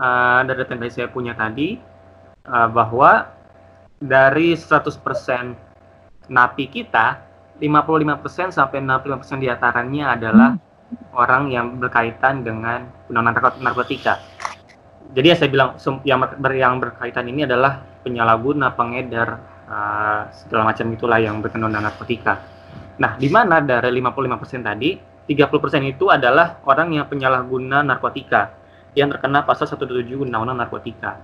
[0.00, 1.78] uh, dari data yang saya punya tadi
[2.48, 3.30] uh, bahwa
[4.02, 4.90] dari 100%
[6.32, 7.20] napi kita
[7.62, 10.73] 55% sampai 65% di antaranya adalah hmm
[11.14, 14.20] orang yang berkaitan dengan undang-undang narkotika.
[15.14, 15.70] Jadi yang saya bilang
[16.02, 19.28] yang, ber, yang berkaitan ini adalah penyalahguna, pengedar,
[19.70, 22.42] uh, segala macam itulah yang berkaitan dengan narkotika.
[22.98, 24.90] Nah, di mana dari 55% tadi,
[25.24, 31.18] 30% itu adalah orang yang penyalahguna narkotika yang terkena pasal 177 Undang-Undang Narkotika.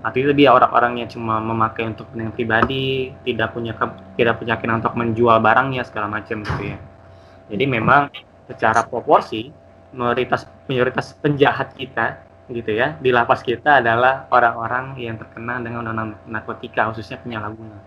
[0.00, 3.76] Artinya dia orang-orang yang cuma memakai untuk kepentingan pribadi, tidak punya
[4.16, 6.78] tidak punya keyakinan untuk menjual barangnya segala macam gitu ya.
[7.52, 8.08] Jadi memang
[8.50, 9.54] secara proporsi
[9.94, 16.18] mayoritas mayoritas penjahat kita gitu ya di lapas kita adalah orang-orang yang terkena dengan undang-undang
[16.26, 17.78] narkotika khususnya penyalahguna.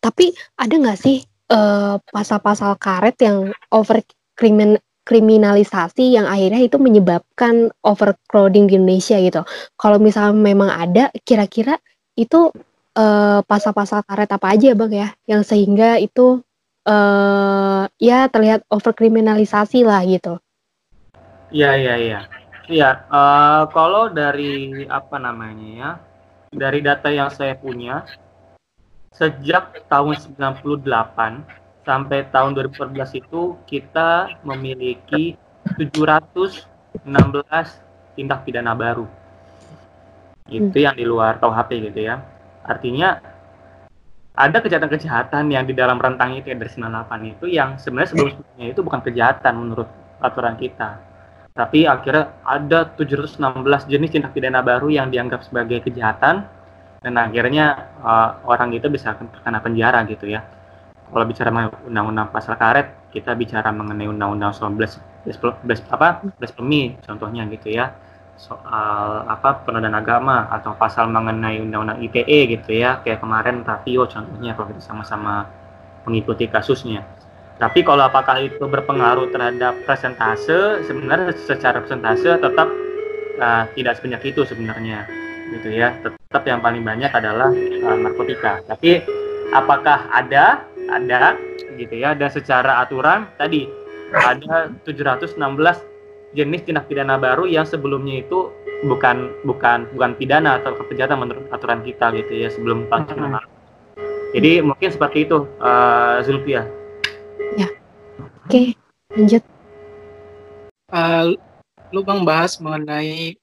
[0.00, 4.04] Tapi ada nggak sih uh, pasal-pasal karet yang over
[4.36, 9.42] krimin kriminalisasi yang akhirnya itu menyebabkan overcrowding di Indonesia gitu.
[9.74, 11.80] Kalau misalnya memang ada, kira-kira
[12.14, 12.52] itu
[12.90, 16.44] pasal pasal-pasal karet apa aja bang ya, yang sehingga itu
[16.86, 20.40] uh, ya terlihat overkriminalisasi lah gitu.
[21.50, 22.20] Iya iya iya.
[22.70, 25.90] Iya, uh, kalau dari apa namanya ya,
[26.54, 28.06] dari data yang saya punya,
[29.10, 30.86] sejak tahun 98
[31.82, 35.34] sampai tahun 2014 itu kita memiliki
[35.74, 36.62] 716
[38.14, 39.10] tindak pidana baru.
[40.46, 40.86] Itu hmm.
[40.86, 42.22] yang di luar KUHP gitu ya.
[42.62, 43.18] Artinya
[44.40, 49.00] ada kejahatan-kejahatan yang di dalam rentang itu dari 98 itu yang sebenarnya sebelumnya itu bukan
[49.04, 49.88] kejahatan menurut
[50.20, 51.10] aturan kita
[51.50, 53.36] tapi akhirnya ada 716
[53.90, 56.46] jenis tindak pidana baru yang dianggap sebagai kejahatan
[57.00, 60.44] dan akhirnya uh, orang itu bisa terkena penjara gitu ya.
[61.10, 61.50] Kalau bicara
[61.82, 67.98] undang-undang pasal karet, kita bicara mengenai undang-undang soal blas, blas, apa blasfemi contohnya gitu ya.
[68.40, 73.04] Soal apa penodaan agama atau pasal mengenai undang-undang ITE gitu ya.
[73.04, 75.44] Kayak kemarin Rapio contohnya kalau kita sama-sama
[76.08, 77.04] mengikuti kasusnya
[77.60, 82.68] tapi kalau apakah itu berpengaruh terhadap presentase, sebenarnya secara presentase tetap
[83.36, 85.04] uh, tidak sebanyak itu sebenarnya,
[85.52, 85.92] gitu ya.
[86.00, 88.64] Tetap yang paling banyak adalah uh, narkotika.
[88.64, 89.04] Tapi
[89.52, 90.64] apakah ada?
[90.88, 91.36] Ada,
[91.76, 92.16] gitu ya.
[92.16, 93.68] Dan secara aturan tadi
[94.16, 95.36] ada 716
[96.34, 98.54] jenis tindak pidana baru yang sebelumnya itu
[98.86, 103.42] bukan bukan bukan pidana atau kejahatan menurut aturan kita gitu ya sebelum tahun
[104.30, 106.62] Jadi mungkin seperti itu uh, Zulfia.
[107.58, 107.66] Ya.
[108.46, 108.78] Oke,
[109.10, 109.42] lanjut.
[110.90, 111.34] Uh,
[111.90, 113.34] lu bang bahas mengenai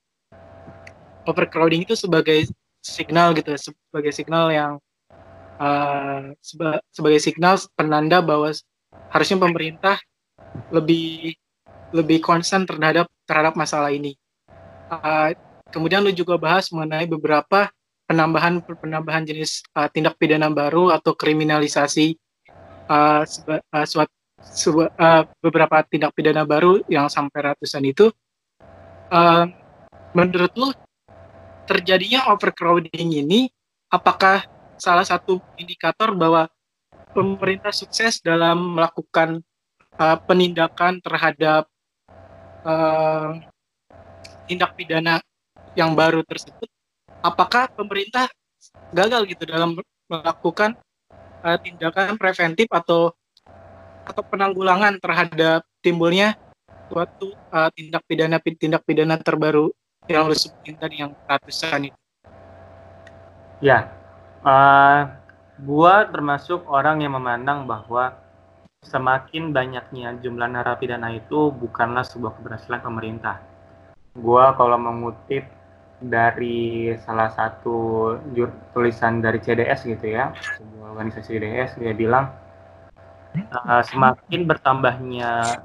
[1.27, 2.47] overcrowding itu sebagai
[2.79, 4.73] signal gitu, sebagai signal yang
[5.59, 8.47] uh, seba sebagai signal penanda bahwa
[9.11, 9.99] harusnya pemerintah
[10.71, 11.35] lebih
[11.95, 14.15] lebih konsen terhadap terhadap masalah ini.
[14.87, 15.35] Uh,
[15.71, 17.67] kemudian lu juga bahas mengenai beberapa
[18.07, 22.15] penambahan penambahan jenis uh, tindak pidana baru atau kriminalisasi
[22.87, 28.07] uh, seba, uh, suat, seba, uh, beberapa tindak pidana baru yang sampai ratusan itu,
[29.11, 29.43] uh,
[30.15, 30.71] menurut lo
[31.67, 33.51] terjadinya overcrowding ini
[33.91, 34.47] apakah
[34.79, 36.47] salah satu indikator bahwa
[37.11, 39.43] pemerintah sukses dalam melakukan
[39.99, 41.67] uh, penindakan terhadap
[42.63, 43.37] uh,
[44.47, 45.21] tindak pidana
[45.75, 46.69] yang baru tersebut?
[47.21, 48.29] Apakah pemerintah
[48.93, 49.75] gagal gitu dalam
[50.07, 50.77] melakukan
[51.43, 53.11] uh, tindakan preventif atau
[54.07, 56.39] atau penanggulangan terhadap timbulnya
[56.87, 59.67] suatu uh, tindak pidana tindak pidana terbaru
[60.07, 61.99] yang lo sebutin tadi yang ratusan itu.
[63.59, 63.91] Ya,
[64.47, 65.11] uh,
[65.59, 68.15] gua termasuk orang yang memandang bahwa
[68.87, 73.43] semakin banyaknya jumlah narapidana itu bukanlah sebuah keberhasilan pemerintah.
[74.15, 75.45] Gua kalau mengutip
[75.99, 78.15] dari salah satu
[78.71, 82.31] tulisan dari CDS gitu ya, sebuah organisasi CDS dia bilang
[83.53, 85.61] uh, semakin bertambahnya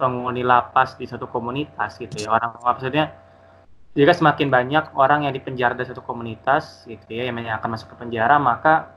[0.00, 3.14] penghuni lapas di satu komunitas gitu ya orang maksudnya
[3.92, 7.96] jika semakin banyak orang yang dipenjara di satu komunitas gitu ya yang akan masuk ke
[8.02, 8.90] penjara maka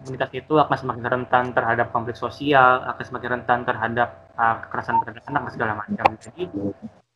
[0.00, 4.08] komunitas itu akan semakin rentan terhadap konflik sosial akan semakin rentan terhadap
[4.40, 6.44] uh, kekerasan terhadap anak segala macam jadi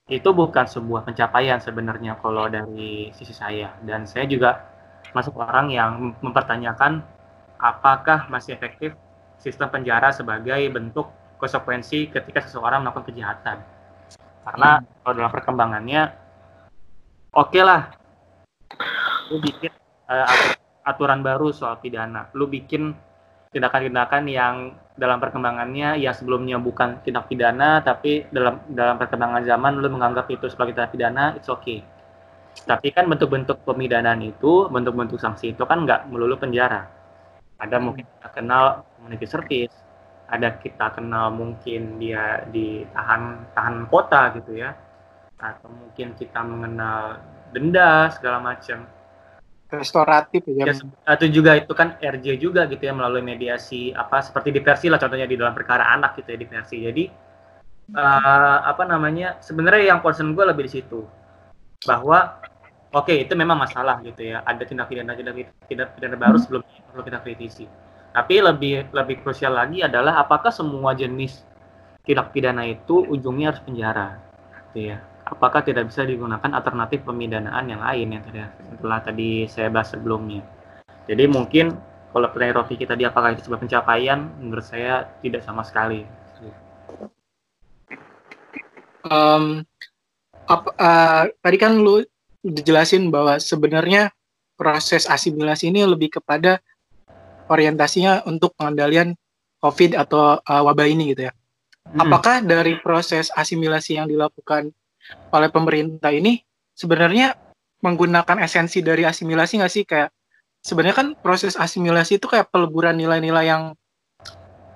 [0.06, 4.62] itu bukan sebuah pencapaian sebenarnya kalau dari sisi saya dan saya juga
[5.10, 7.02] masuk orang yang mempertanyakan
[7.58, 8.94] apakah masih efektif
[9.40, 11.10] sistem penjara sebagai bentuk
[11.40, 13.60] konsekuensi ketika seseorang melakukan kejahatan
[14.46, 14.86] karena hmm.
[15.02, 16.02] kalau dalam perkembangannya
[17.34, 17.90] oke okay lah
[19.32, 19.74] lu bikin
[20.06, 20.54] uh,
[20.86, 22.30] aturan baru soal pidana.
[22.38, 22.94] Lu bikin
[23.50, 24.54] tindakan-tindakan yang
[24.94, 30.46] dalam perkembangannya yang sebelumnya bukan tindak pidana tapi dalam dalam perkembangan zaman lu menganggap itu
[30.46, 31.82] sebagai tindak pidana it's okay.
[32.64, 36.88] Tapi kan bentuk-bentuk pemidanaan itu bentuk-bentuk sanksi itu kan nggak melulu penjara.
[37.60, 39.74] Ada mungkin kita kenal community service
[40.26, 44.74] ada kita kenal mungkin dia ditahan tahan kota gitu ya.
[45.38, 47.20] Atau mungkin kita mengenal
[47.54, 48.88] denda segala macam
[49.66, 50.70] restoratif ya.
[50.70, 54.98] ya atau juga itu kan RJ juga gitu ya melalui mediasi apa seperti diversi lah
[55.02, 56.76] contohnya di dalam perkara anak gitu ya diversi.
[56.86, 57.04] Jadi
[57.98, 61.02] uh, apa namanya sebenarnya yang concern gue lebih di situ
[61.82, 62.38] bahwa
[62.94, 66.62] oke okay, itu memang masalah gitu ya ada tindak pidana tindak tidak pidana baru sebelum
[66.94, 67.66] perlu kita kritisi.
[68.14, 71.42] Tapi lebih lebih krusial lagi adalah apakah semua jenis
[72.06, 74.22] tindak pidana itu ujungnya harus penjara,
[74.70, 78.38] gitu ya apakah tidak bisa digunakan alternatif pemidanaan yang lain yang tadi
[78.78, 80.46] telah tadi saya bahas sebelumnya.
[81.10, 81.74] Jadi mungkin
[82.14, 86.06] kalau pertanyaan Rofiki tadi apakah itu sebuah pencapaian, menurut saya tidak sama sekali.
[89.06, 89.62] Um,
[90.46, 92.02] apa, uh, tadi kan lu
[92.42, 94.10] dijelasin bahwa sebenarnya
[94.56, 96.58] proses asimilasi ini lebih kepada
[97.46, 99.14] orientasinya untuk pengendalian
[99.62, 101.32] COVID atau uh, wabah ini gitu ya.
[101.86, 102.08] Hmm.
[102.08, 104.74] Apakah dari proses asimilasi yang dilakukan
[105.34, 106.40] oleh pemerintah ini
[106.76, 107.34] sebenarnya
[107.80, 110.10] menggunakan esensi dari asimilasi nggak sih kayak
[110.66, 113.62] sebenarnya kan proses asimilasi itu kayak peleburan nilai-nilai yang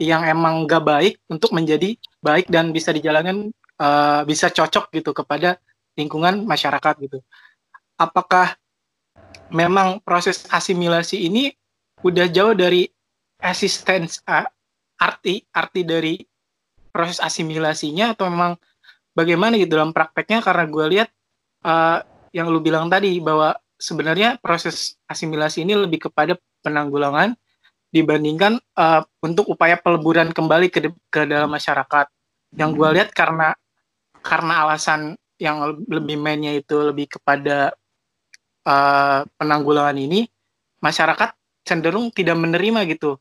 [0.00, 1.92] yang emang gak baik untuk menjadi
[2.24, 5.60] baik dan bisa dijalankan uh, bisa cocok gitu kepada
[5.92, 7.20] lingkungan masyarakat gitu.
[8.00, 8.56] Apakah
[9.52, 11.52] memang proses asimilasi ini
[12.00, 12.88] udah jauh dari
[13.44, 14.48] existence uh,
[14.96, 16.14] arti arti dari
[16.88, 18.56] proses asimilasinya atau memang
[19.14, 21.08] bagaimana gitu dalam prakteknya karena gue lihat
[21.66, 27.34] uh, yang lu bilang tadi bahwa sebenarnya proses asimilasi ini lebih kepada penanggulangan
[27.90, 32.06] dibandingkan uh, untuk upaya peleburan kembali ke, ke dalam masyarakat.
[32.54, 33.54] Yang gue lihat karena
[34.20, 37.72] karena alasan yang lebih mainnya itu lebih kepada
[38.68, 40.28] uh, penanggulangan ini,
[40.84, 43.16] masyarakat cenderung tidak menerima gitu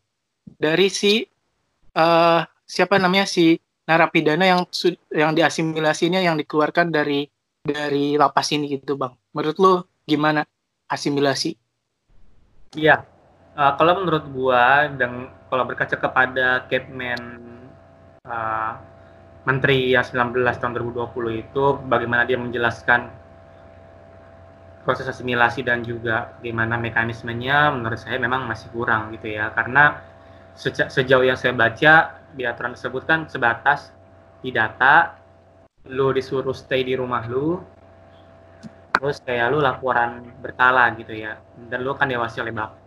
[0.59, 1.23] dari si
[1.95, 3.57] uh, siapa namanya si
[3.89, 4.61] narapidana yang
[5.09, 7.25] yang diasimilasinya yang dikeluarkan dari
[7.65, 9.09] dari lapas ini gitu bang.
[9.33, 9.73] Menurut lo
[10.05, 10.45] gimana
[10.85, 11.57] asimilasi?
[12.77, 13.01] Iya,
[13.57, 17.17] uh, kalau menurut gua dan kalau berkaca kepada Kepmen
[18.29, 18.77] uh,
[19.49, 23.09] Menteri yang 19 tahun 2020 itu bagaimana dia menjelaskan
[24.85, 29.97] proses asimilasi dan juga bagaimana mekanismenya menurut saya memang masih kurang gitu ya karena
[30.59, 33.93] sejauh yang saya baca di aturan tersebut kan sebatas
[34.39, 35.17] di data
[35.89, 37.59] lu disuruh stay di rumah lu
[38.99, 41.39] terus kayak lu laporan berkala gitu ya
[41.71, 42.79] dan lu kan diawasi oleh bapak.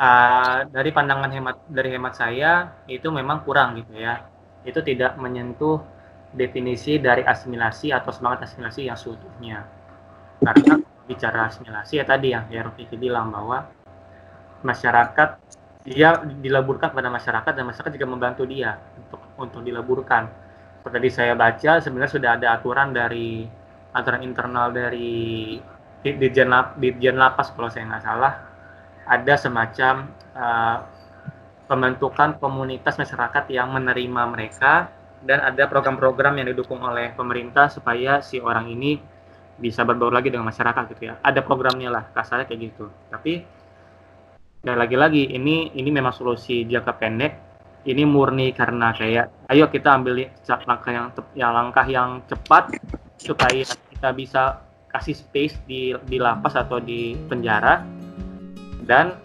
[0.00, 4.24] Uh, dari pandangan hemat dari hemat saya itu memang kurang gitu ya.
[4.64, 5.80] Itu tidak menyentuh
[6.32, 9.64] definisi dari asimilasi atau semangat asimilasi yang seutuhnya.
[10.40, 13.68] Karena bicara asimilasi ya tadi yang ya Rafiki bilang bahwa
[14.64, 15.40] masyarakat
[15.86, 20.28] dia dilaburkan kepada masyarakat dan masyarakat juga membantu dia untuk untuk dilaburkan.
[20.80, 23.48] Seperti tadi saya baca sebenarnya sudah ada aturan dari
[23.92, 25.56] aturan internal dari
[26.00, 26.48] Dirjen
[26.80, 28.32] Dirjen Lapas kalau saya nggak salah
[29.10, 29.94] ada semacam
[30.38, 30.78] uh,
[31.66, 34.90] pembentukan komunitas masyarakat yang menerima mereka
[35.20, 38.98] dan ada program-program yang didukung oleh pemerintah supaya si orang ini
[39.60, 41.14] bisa berbaur lagi dengan masyarakat gitu ya.
[41.20, 42.88] Ada programnya lah, kasarnya kayak gitu.
[43.12, 43.44] Tapi
[44.60, 47.32] dan lagi-lagi ini ini memang solusi jangka pendek.
[47.80, 50.28] Ini murni karena kayak ayo kita ambil
[50.68, 51.08] langkah yang
[51.56, 52.76] langkah yang cepat
[53.16, 54.60] supaya kita bisa
[54.92, 57.80] kasih space di di lapas atau di penjara.
[58.84, 59.16] Dan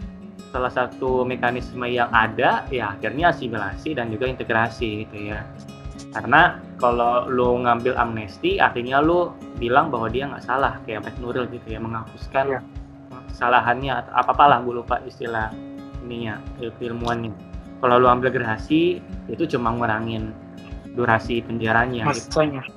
[0.56, 5.44] salah satu mekanisme yang ada ya akhirnya asimilasi dan juga integrasi gitu ya.
[6.16, 11.44] Karena kalau lu ngambil amnesti artinya lu bilang bahwa dia nggak salah kayak Mas Nuril
[11.52, 12.60] gitu ya menghapuskan ya
[13.32, 15.50] kesalahannya atau apa apalah gue lupa istilah
[16.06, 17.34] ininya ilmuannya
[17.82, 20.32] kalau lu ambil gerasi itu cuma ngurangin
[20.96, 22.64] durasi penjaranya Maksudnya.
[22.64, 22.74] gitu.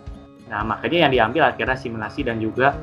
[0.51, 2.75] nah makanya yang diambil akhirnya simulasi dan juga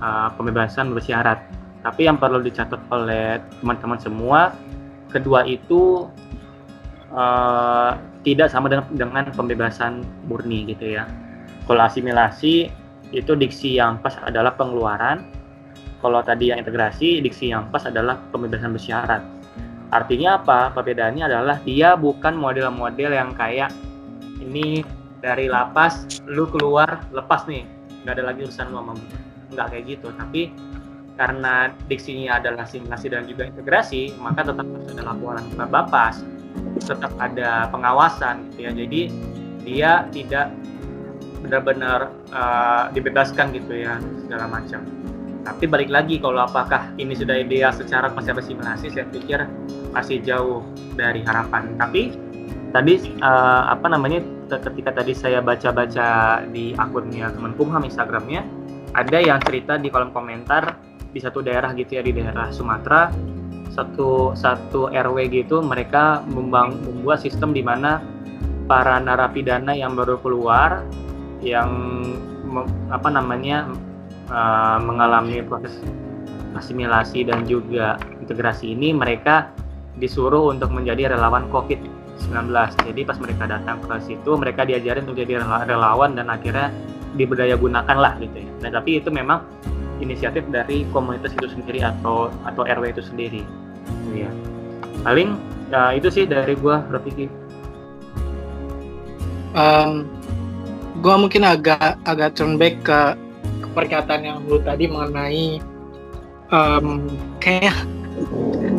[0.00, 1.42] uh, pembebasan bersyarat
[1.82, 4.54] tapi yang perlu dicatat oleh teman-teman semua
[5.10, 6.06] kedua itu
[7.14, 11.06] uh, tidak sama dengan, dengan pembebasan murni gitu ya
[11.66, 12.70] kalau asimilasi
[13.14, 15.22] itu diksi yang pas adalah pengeluaran
[16.00, 19.22] kalau tadi yang integrasi, diksi yang pas adalah pembebasan bersyarat.
[19.90, 20.74] Artinya apa?
[20.74, 23.70] Perbedaannya adalah dia bukan model-model yang kayak
[24.42, 24.82] ini
[25.22, 27.64] dari lapas, lu keluar lepas nih,
[28.04, 28.92] nggak ada lagi urusan lu sama
[29.54, 30.08] nggak kayak gitu.
[30.12, 30.52] Tapi
[31.16, 36.20] karena diksinya adalah simulasi dan juga integrasi, maka tetap harus ada laporan ke Bapas,
[36.84, 38.70] tetap ada pengawasan gitu ya.
[38.76, 39.02] Jadi
[39.64, 40.52] dia tidak
[41.40, 44.95] benar-benar uh, dibebaskan gitu ya segala macam.
[45.46, 49.46] Tapi balik lagi kalau apakah ini sudah ideal secara konsep simulasi, saya pikir
[49.94, 50.66] masih jauh
[50.98, 51.78] dari harapan.
[51.78, 52.10] Tapi
[52.74, 54.20] tadi uh, apa namanya
[54.50, 58.42] ketika tadi saya baca-baca di akunnya Kemenkumham Instagramnya
[58.98, 60.78] ada yang cerita di kolom komentar
[61.14, 63.08] di satu daerah gitu ya di daerah Sumatera
[63.72, 68.00] satu satu RW gitu mereka membang, membuat sistem di mana
[68.66, 70.82] para narapidana yang baru keluar
[71.44, 71.70] yang
[72.88, 73.68] apa namanya
[74.30, 75.74] uh, mengalami proses
[76.56, 79.52] asimilasi dan juga integrasi ini mereka
[80.00, 82.48] disuruh untuk menjadi relawan COVID-19.
[82.84, 86.72] Jadi pas mereka datang ke situ mereka diajarin untuk jadi relawan dan akhirnya
[87.16, 88.50] diberdaya gunakan lah gitu ya.
[88.64, 89.44] Nah tapi itu memang
[90.00, 93.42] inisiatif dari komunitas itu sendiri atau atau RW itu sendiri.
[94.12, 94.30] iya
[95.06, 95.38] paling
[95.70, 97.30] ya itu sih dari gua berpikir
[99.56, 100.06] um,
[101.00, 103.14] gue mungkin agak agak turn back ke,
[103.76, 105.60] ke pernyataan yang lu tadi mengenai
[106.48, 107.04] um,
[107.44, 107.76] kayak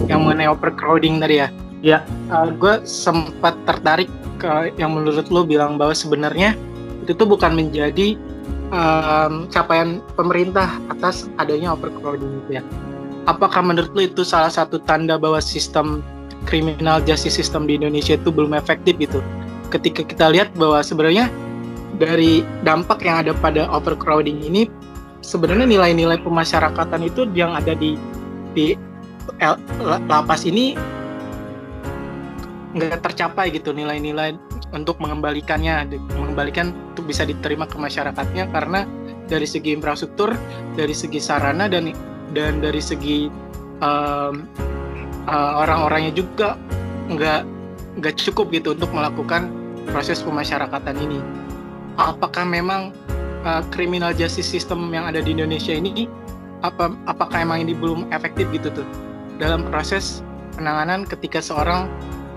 [0.09, 1.53] yang mengenai overcrowding tadi ya.
[1.85, 1.99] Iya.
[2.33, 4.09] Uh, gue sempat tertarik
[4.41, 6.57] ke yang menurut lu bilang bahwa sebenarnya
[7.05, 8.17] itu tuh bukan menjadi
[8.73, 12.63] um, capaian pemerintah atas adanya overcrowding itu ya.
[13.29, 16.01] Apakah menurut lu itu salah satu tanda bahwa sistem
[16.49, 19.21] criminal justice system di Indonesia itu belum efektif gitu?
[19.69, 21.29] Ketika kita lihat bahwa sebenarnya
[22.01, 24.71] dari dampak yang ada pada overcrowding ini
[25.27, 27.99] sebenarnya nilai-nilai pemasyarakatan itu yang ada di
[28.55, 28.79] di
[29.83, 30.79] lapas ini
[32.71, 34.39] nggak tercapai gitu nilai-nilai
[34.71, 38.87] untuk mengembalikannya mengembalikan untuk bisa diterima ke masyarakatnya karena
[39.27, 40.31] dari segi infrastruktur
[40.79, 41.91] dari segi sarana dan
[42.31, 43.27] dan dari segi
[43.83, 44.47] um,
[45.27, 46.55] uh, orang-orangnya juga
[47.11, 47.41] nggak
[47.99, 49.51] nggak cukup gitu untuk melakukan
[49.89, 51.19] proses pemasyarakatan ini.
[51.97, 52.93] Apakah memang
[53.43, 56.07] uh, criminal justice system yang ada di Indonesia ini
[56.65, 58.87] apa apakah emang ini belum efektif gitu tuh
[59.37, 60.25] dalam proses
[60.57, 61.85] penanganan ketika seorang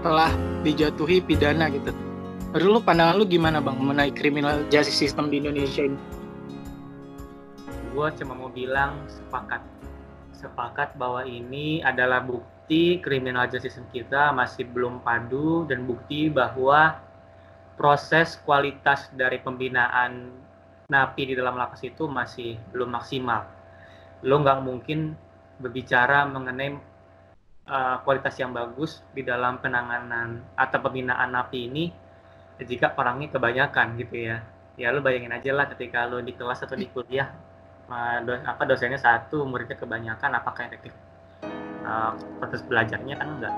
[0.05, 1.93] telah dijatuhi pidana gitu.
[2.53, 6.01] Menurut lu pandangan lu gimana bang mengenai criminal justice system di Indonesia ini?
[7.95, 9.63] Gue cuma mau bilang sepakat
[10.35, 16.97] sepakat bahwa ini adalah bukti criminal justice system kita masih belum padu dan bukti bahwa
[17.77, 20.33] proses kualitas dari pembinaan
[20.91, 23.47] napi di dalam lapas itu masih belum maksimal.
[24.27, 25.15] Lo nggak mungkin
[25.63, 26.77] berbicara mengenai
[27.71, 31.85] uh, kualitas yang bagus di dalam penanganan atau pembinaan napi ini
[32.61, 34.43] jika orangnya kebanyakan gitu ya.
[34.75, 37.31] Ya lo bayangin aja lah ketika lo di kelas atau di kuliah
[37.89, 40.93] uh, apa dosennya satu, muridnya kebanyakan, apakah efektif
[41.87, 43.55] uh, proses belajarnya kan enggak.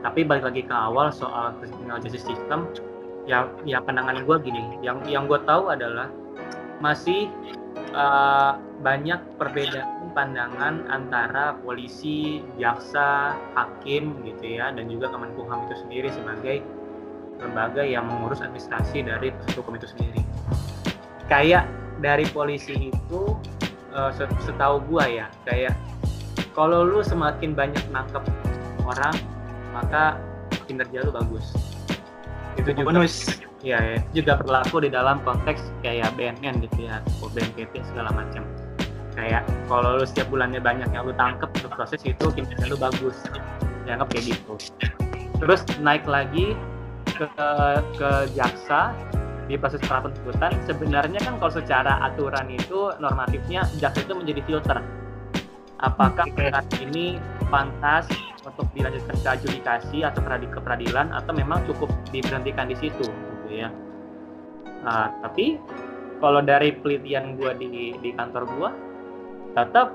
[0.00, 2.64] Tapi balik lagi ke awal soal criminal justice system,
[3.28, 6.08] ya ya pandangan gue gini yang yang gue tahu adalah
[6.80, 7.28] masih
[7.92, 16.08] uh, banyak perbedaan pandangan antara polisi, jaksa, hakim gitu ya dan juga Kemenkumham itu sendiri
[16.10, 16.64] sebagai
[17.38, 20.20] lembaga yang mengurus administrasi dari hukum itu sendiri.
[21.30, 21.70] Kayak
[22.02, 23.38] dari polisi itu
[23.94, 24.10] uh,
[24.42, 25.76] setahu gua ya kayak
[26.56, 28.24] kalau lu semakin banyak nangkep
[28.82, 29.14] orang
[29.70, 30.18] maka
[30.66, 31.54] kinerja lu bagus
[32.60, 37.84] itu juga bonus ya, ya juga berlaku di dalam konteks kayak BNN gitu ya BNPT
[37.92, 38.44] segala macam.
[39.16, 43.16] Kayak kalau lu setiap bulannya banyak yang lu tangkep untuk proses itu kinerja lu bagus.
[43.84, 44.54] Dianggap kayak gitu.
[45.40, 46.54] Terus naik lagi
[47.04, 47.28] ke
[47.98, 48.96] ke jaksa
[49.50, 54.78] di proses pra penuntutan sebenarnya kan kalau secara aturan itu normatifnya jaksa itu menjadi filter.
[55.80, 58.06] Apakah perkara ini pantas
[58.44, 63.68] untuk dilanjutkan ke adjudikasi atau ke peradilan atau memang cukup diberhentikan di situ gitu ya.
[64.80, 65.60] Nah, tapi
[66.20, 68.70] kalau dari penelitian gue di di kantor gue
[69.56, 69.88] tetap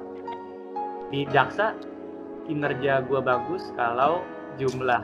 [1.10, 1.74] di jaksa
[2.46, 4.22] kinerja gue bagus kalau
[4.62, 5.02] jumlah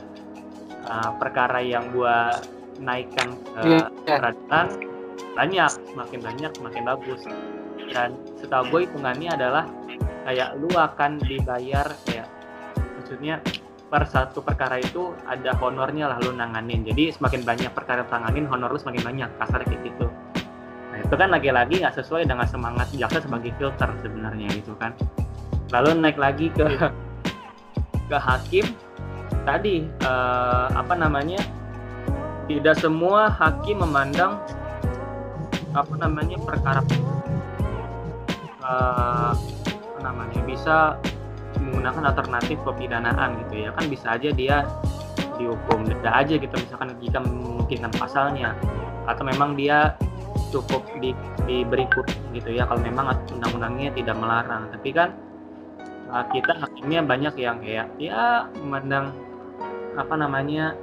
[0.86, 2.18] uh, perkara yang gue
[2.82, 4.18] naikkan ke yeah, yeah.
[4.22, 4.68] peradilan
[5.38, 7.22] banyak semakin banyak semakin bagus
[7.94, 8.10] dan
[8.42, 9.66] setahu gue hitungannya adalah
[10.26, 12.28] kayak lu akan dibayar kayak
[13.12, 13.44] maksudnya
[13.92, 16.88] per satu perkara itu ada honornya lah lu nanganin.
[16.88, 20.08] Jadi semakin banyak perkara tanganin honor lu semakin banyak kasar kayak gitu.
[20.96, 24.96] Nah itu kan lagi-lagi nggak sesuai dengan semangat jaksa sebagai filter sebenarnya gitu kan.
[25.76, 26.64] Lalu naik lagi ke
[28.08, 28.64] ke hakim.
[29.44, 31.44] Tadi eh, apa namanya
[32.48, 34.40] tidak semua hakim memandang
[35.76, 36.80] apa namanya perkara
[38.64, 40.96] eh, apa namanya bisa
[41.72, 43.70] menggunakan alternatif pepidanaan gitu ya.
[43.72, 44.68] Kan bisa aja dia
[45.40, 48.54] dihukum denda aja gitu misalkan jika memungkinkan pasalnya.
[49.08, 49.96] Atau memang dia
[50.52, 51.16] cukup di,
[51.48, 51.88] diberi
[52.36, 54.68] gitu ya kalau memang undang-undangnya tidak melarang.
[54.76, 55.10] Tapi kan
[56.12, 59.16] uh, kita hakimnya banyak yang kayak ya memandang
[59.96, 60.76] apa namanya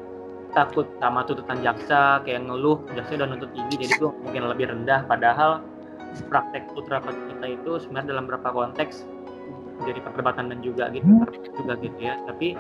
[0.56, 5.04] takut sama tuntutan jaksa kayak ngeluh jaksa udah nuntut tinggi jadi gue mungkin lebih rendah.
[5.04, 5.60] Padahal
[6.32, 9.04] praktek putra kita itu sebenarnya dalam beberapa konteks
[9.86, 11.54] jadi perdebatan dan juga gitu hmm.
[11.58, 12.14] juga gitu ya.
[12.26, 12.58] Tapi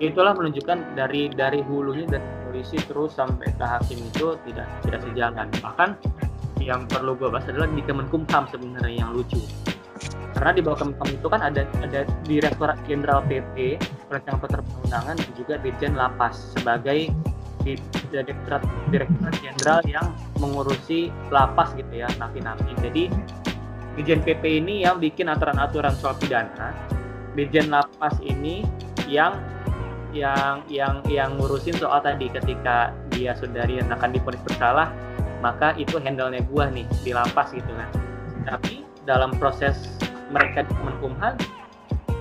[0.00, 5.46] itulah menunjukkan dari dari hulunya dari polisi terus sampai ke hakim itu tidak tidak sejalan.
[5.60, 5.90] Bahkan
[6.60, 9.40] yang perlu gue bahas adalah di Kemenkumham sebenarnya yang lucu.
[10.36, 15.54] Karena di bawah Kemenkumham itu kan ada ada Direktorat Jenderal PP Perencanaan Perundang-undangan dan juga
[15.60, 17.12] Dirjen Lapas sebagai
[17.64, 17.72] di
[18.12, 20.06] Direktorat Direktorat Jenderal yang
[20.38, 22.72] mengurusi lapas gitu ya napi-napi.
[22.84, 23.04] Jadi
[23.96, 26.76] Dirjen PP ini yang bikin aturan-aturan soal pidana.
[27.32, 28.60] Dirjen Lapas ini
[29.08, 29.40] yang
[30.12, 32.28] yang yang yang ngurusin soal tadi.
[32.28, 34.92] Ketika dia sudah akan diponis bersalah
[35.44, 37.90] maka itu handle-nya gua nih di lapas gitu kan.
[38.44, 39.76] Tapi dalam proses
[40.32, 41.34] mereka di Kemenkumham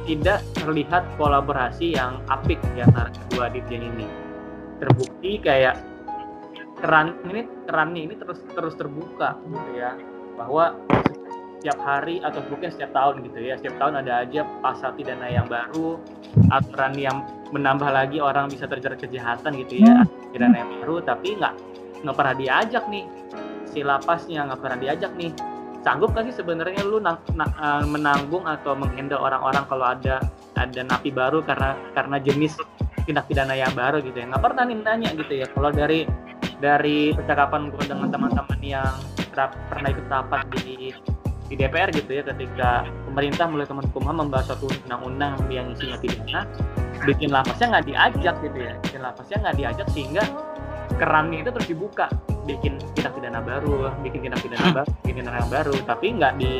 [0.06, 4.08] tidak terlihat kolaborasi yang apik di antara kedua dirjen ini.
[4.78, 5.80] Terbukti kayak
[6.78, 9.98] keran ini kerannya ini terus terus terbuka gitu ya.
[10.36, 10.76] Bahwa
[11.66, 13.58] setiap hari atau mungkin setiap tahun gitu ya.
[13.58, 15.98] Setiap tahun ada aja pasal pidana yang baru.
[16.54, 20.06] Aturan yang menambah lagi orang bisa terjerat kejahatan gitu ya.
[20.06, 20.30] Hmm.
[20.30, 21.54] pidana yang baru tapi nggak
[22.06, 23.10] nggak pernah diajak nih.
[23.66, 25.34] Si lapasnya nggak pernah diajak nih.
[25.82, 30.22] Sanggup gak sih sebenarnya lu na na eh, menanggung atau menghandle orang-orang kalau ada
[30.54, 32.62] ada napi baru karena karena jenis
[33.10, 34.30] tindak pidana yang baru gitu ya?
[34.30, 35.50] Nggak pernah nih nanya gitu ya.
[35.50, 36.06] Kalau dari
[36.62, 38.94] dari percakapan gue dengan teman-teman yang
[39.34, 40.94] pernah ikut rapat di
[41.46, 46.42] di DPR gitu ya ketika pemerintah mulai Kemenkumham membahas suatu undang-undang yang isinya pidana
[47.06, 48.74] bikin lapasnya nggak diajak gitu ya.
[48.82, 50.24] Bikin lapasnya nggak diajak sehingga
[50.98, 52.06] kerannya itu terus dibuka.
[52.50, 55.76] Bikin tindak pidana baru bikin tindak pidana baru bikin tindak pidana baru.
[55.86, 56.52] Tapi nggak di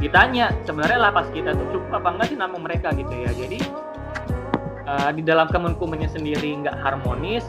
[0.00, 3.32] ditanya sebenarnya lapas kita tuh cukup apa enggak sih nama mereka gitu ya.
[3.32, 3.58] Jadi
[4.84, 7.48] uh, di dalam kemenkumenya sendiri nggak harmonis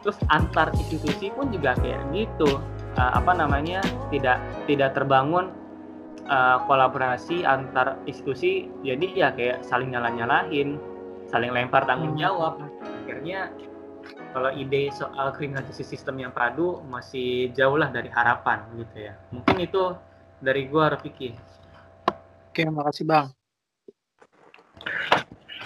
[0.00, 2.64] terus antar institusi pun juga kayak gitu.
[2.96, 5.52] Uh, apa namanya tidak tidak terbangun
[6.28, 10.78] uh, kolaborasi antar institusi jadi ya kayak saling nyala nyalahin
[11.30, 12.22] saling lempar tanggung hmm.
[12.22, 12.62] jawab.
[13.04, 13.50] Akhirnya
[14.30, 19.14] kalau ide soal kriminalisasi sistem yang padu masih jauh lah dari harapan gitu ya.
[19.34, 19.82] Mungkin itu
[20.38, 21.34] dari gua Rafiki.
[22.50, 23.26] Oke makasih bang.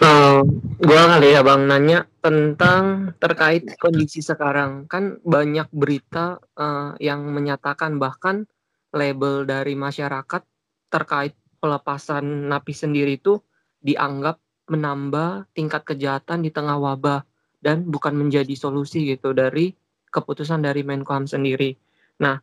[0.00, 0.40] Uh,
[0.80, 4.88] gua kali ya bang nanya tentang terkait kondisi sekarang.
[4.88, 8.48] Kan banyak berita uh, yang menyatakan bahkan
[8.94, 10.42] label dari masyarakat
[10.90, 13.38] terkait pelepasan napi sendiri itu
[13.80, 17.26] dianggap menambah tingkat kejahatan di tengah wabah
[17.60, 19.74] dan bukan menjadi solusi gitu dari
[20.10, 21.76] keputusan dari Menkumham sendiri.
[22.22, 22.38] Nah,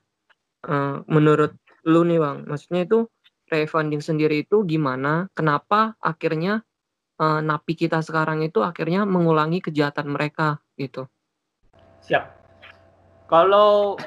[0.67, 3.07] uh, menurut lu nih bang, maksudnya itu
[3.47, 5.27] refunding sendiri itu gimana?
[5.33, 6.63] Kenapa akhirnya
[7.19, 11.09] uh, napi kita sekarang itu akhirnya mengulangi kejahatan mereka gitu.
[12.05, 12.23] Siap.
[13.27, 13.99] Kalau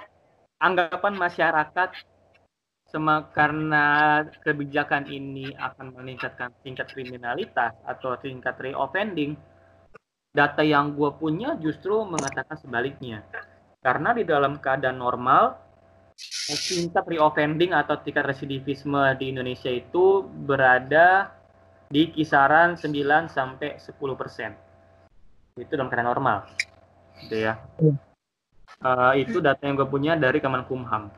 [0.60, 1.90] anggapan masyarakat
[2.90, 9.38] sama karena kebijakan ini akan meningkatkan tingkat kriminalitas atau tingkat reoffending,
[10.34, 13.22] data yang gue punya justru mengatakan sebaliknya.
[13.80, 15.56] Karena di dalam keadaan normal,
[16.50, 21.30] tingkat reoffending atau tingkat residivisme di Indonesia itu berada
[21.86, 24.50] di kisaran 9 sampai 10 persen.
[25.54, 26.38] Itu dalam keadaan normal,
[27.22, 27.54] gitu ya.
[28.80, 31.10] Uh, itu data yang gue punya dari Kemenkumham.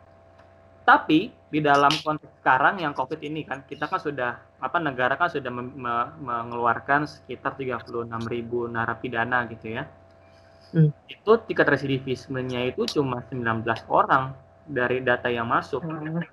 [0.82, 5.28] Tapi di dalam konteks sekarang yang COVID ini kan kita kan sudah apa negara kan
[5.28, 5.94] sudah me me
[6.24, 9.84] mengeluarkan sekitar 36 ribu narapidana gitu ya.
[10.72, 10.88] Hmm.
[11.04, 14.32] Itu tingkat residivismenya itu cuma 19 orang
[14.64, 15.84] dari data yang masuk.
[15.84, 16.24] Hmm.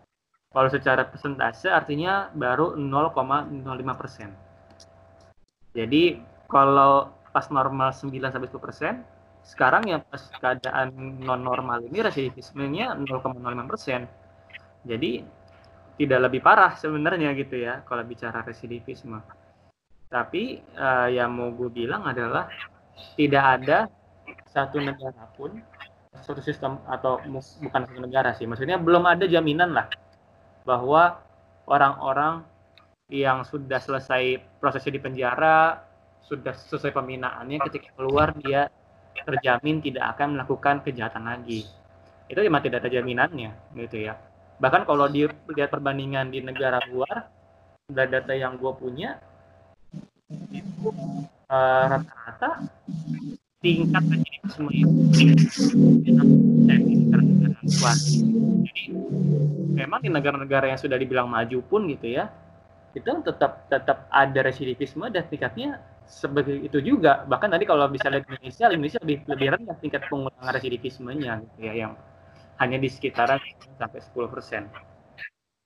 [0.50, 3.60] Kalau secara persentase artinya baru 0,05
[4.00, 4.32] persen.
[5.76, 8.94] Jadi kalau pas normal 9 sampai 10 persen,
[9.44, 13.36] sekarang yang pas keadaan non normal ini residivismenya 0,05
[13.68, 14.08] persen.
[14.84, 15.24] Jadi
[16.00, 19.20] tidak lebih parah sebenarnya gitu ya kalau bicara residivisme.
[20.10, 22.50] Tapi uh, yang mau gue bilang adalah
[23.20, 23.78] tidak ada
[24.50, 25.62] satu negara pun
[26.20, 27.22] satu sistem atau
[27.62, 29.88] bukan satu negara sih, maksudnya belum ada jaminan lah
[30.66, 31.22] bahwa
[31.70, 32.44] orang-orang
[33.10, 35.82] yang sudah selesai prosesnya di penjara,
[36.26, 38.70] sudah selesai pembinaannya, ketika keluar dia
[39.26, 41.66] terjamin tidak akan melakukan kejahatan lagi.
[42.30, 44.18] Itu memang tidak ada jaminannya, gitu ya.
[44.60, 47.32] Bahkan kalau dilihat perbandingan di negara luar,
[47.90, 49.18] dari data yang gue punya,
[50.54, 50.94] itu
[51.50, 52.70] uh, rata-rata
[53.60, 56.24] tingkat residivisme itu
[56.70, 57.96] negara-negara luar.
[58.62, 58.84] Jadi
[59.74, 62.30] memang di negara-negara yang sudah dibilang maju pun gitu ya,
[62.94, 67.26] itu tetap tetap ada residivisme dan tingkatnya sebagai itu juga.
[67.26, 71.74] Bahkan tadi kalau bisa lihat Indonesia, Indonesia lebih lebih rendah tingkat pengulangan residivismenya gitu ya,
[71.74, 71.94] yang
[72.60, 73.40] hanya di sekitaran
[73.80, 74.64] sampai 10 persen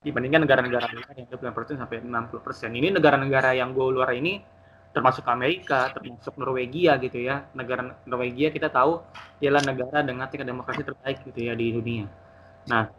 [0.04, 0.84] dibandingkan negara-negara
[1.16, 2.70] yang 20 persen sampai 60 persen.
[2.76, 4.44] Ini negara-negara yang go luar ini
[4.92, 7.48] termasuk Amerika, termasuk Norwegia gitu ya.
[7.56, 9.00] Negara Norwegia kita tahu
[9.40, 12.06] ialah negara dengan tingkat demokrasi terbaik gitu ya di dunia.
[12.68, 12.92] Nah,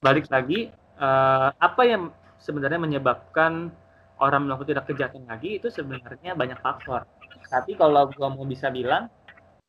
[0.00, 3.70] balik lagi uh, apa yang sebenarnya menyebabkan
[4.16, 7.04] orang melakukan tidak kejahatan lagi itu sebenarnya banyak faktor.
[7.52, 9.12] Tapi kalau gua mau bisa bilang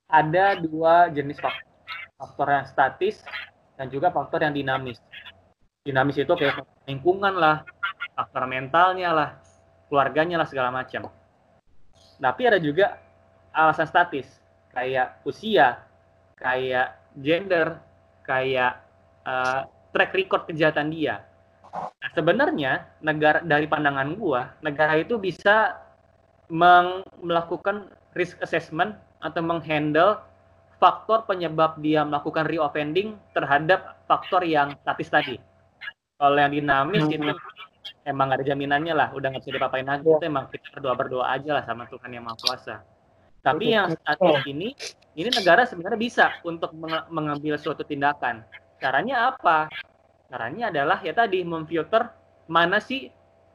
[0.08, 1.68] ada dua jenis faktor.
[2.18, 3.22] Faktor yang statis
[3.78, 4.98] dan juga faktor yang dinamis.
[5.86, 7.64] Dinamis itu kayak lingkungan lah,
[8.18, 9.30] faktor mentalnya lah,
[9.88, 11.08] keluarganya lah segala macam
[12.18, 12.98] Tapi ada juga
[13.54, 14.28] alasan statis
[14.74, 15.82] kayak usia,
[16.38, 17.78] kayak gender,
[18.26, 18.82] kayak
[19.26, 21.26] uh, track record kejahatan dia.
[21.74, 25.78] Nah, sebenarnya negara dari pandangan gua, negara itu bisa
[27.22, 30.22] melakukan risk assessment atau menghandle
[30.78, 35.36] faktor penyebab dia melakukan reoffending terhadap faktor yang statis tadi.
[36.18, 37.16] Kalau yang dinamis hmm.
[37.18, 37.30] itu
[38.06, 40.06] emang gak ada jaminannya lah, udah nggak bisa dipapain lagi.
[40.06, 42.76] Itu emang kita berdoa berdoa aja lah sama Tuhan yang Maha Kuasa.
[43.42, 44.74] Tapi yang statis ini,
[45.14, 46.74] ini negara sebenarnya bisa untuk
[47.14, 48.44] mengambil suatu tindakan.
[48.82, 49.72] Caranya apa?
[50.28, 52.12] Caranya adalah ya tadi memfilter
[52.52, 53.08] mana sih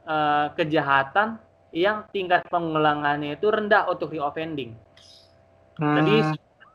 [0.09, 1.37] uh, kejahatan
[1.73, 4.77] yang tingkat pengulangannya itu rendah untuk reoffending.
[5.77, 5.97] Hmm.
[6.01, 6.17] Jadi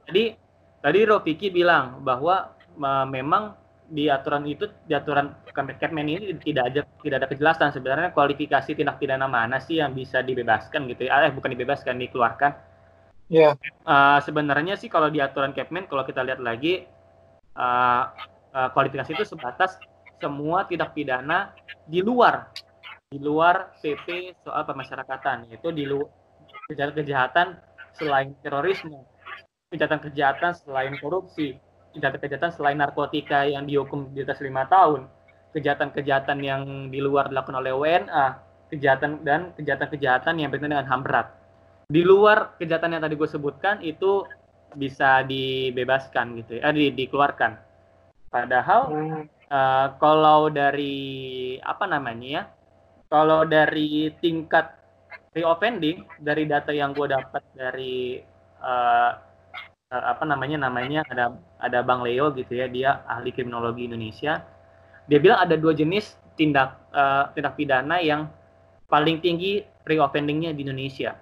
[0.08, 0.40] jadi
[0.80, 3.54] tadi Rofiki bilang bahwa uh, memang
[3.88, 7.70] di aturan itu di aturan Kepmen ini tidak ada tidak ada kejelasan.
[7.74, 11.28] Sebenarnya kualifikasi tindak pidana mana sih yang bisa dibebaskan gitu ya?
[11.28, 12.52] Eh bukan dibebaskan dikeluarkan.
[13.28, 13.54] Ya yeah.
[13.84, 16.88] uh, sebenarnya sih kalau di aturan Kepmen kalau kita lihat lagi
[17.60, 18.04] uh,
[18.56, 19.76] uh, kualifikasi itu sebatas
[20.22, 21.52] semua tindak pidana
[21.84, 22.52] di luar
[23.08, 26.12] di luar PP soal pemasyarakatan yaitu di luar
[26.68, 27.56] kejahatan
[27.96, 29.00] selain terorisme
[29.74, 31.60] kejahatan-kejahatan selain korupsi
[31.96, 35.08] kejahatan-kejahatan selain narkotika yang dihukum di atas lima tahun
[35.56, 36.62] kejahatan-kejahatan yang
[36.94, 38.26] di luar dilakukan oleh WNA
[38.72, 41.28] kejahatan dan kejahatan-kejahatan yang berkaitan dengan HAM berat
[41.88, 44.28] di luar kejahatan yang tadi gue sebutkan itu
[44.76, 47.56] bisa dibebaskan gitu ya, eh, di, dikeluarkan.
[48.28, 49.22] Padahal hmm.
[49.48, 52.44] uh, kalau dari apa namanya ya,
[53.08, 54.76] kalau dari tingkat
[55.32, 58.20] reoffending dari data yang gue dapat dari
[58.60, 59.16] uh,
[59.88, 64.44] apa namanya namanya ada ada Bang Leo gitu ya dia ahli kriminologi Indonesia.
[65.08, 68.28] Dia bilang ada dua jenis tindak uh, tindak pidana yang
[68.92, 71.16] paling tinggi reoffendingnya di Indonesia.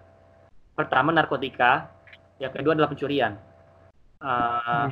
[0.73, 1.93] Pertama narkotika
[2.41, 3.37] yang kedua adalah pencurian.
[4.17, 4.89] Uh,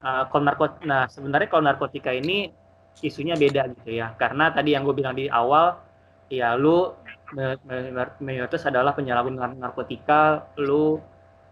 [0.00, 2.48] uh, kalau narkot nah sebenarnya kalau narkotika ini
[3.04, 4.16] isunya beda gitu ya.
[4.16, 5.76] Karena tadi yang gue bilang di awal
[6.32, 6.88] ya lu
[8.24, 10.96] mayoritas adalah penyalahgunaan narkotika lu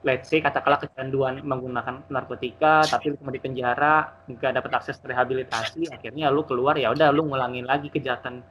[0.03, 5.91] let's say katakanlah kecanduan menggunakan narkotika tapi lu cuma di penjara nggak dapat akses rehabilitasi
[5.91, 8.43] akhirnya lu keluar ya udah lu ngulangin lagi kejahatan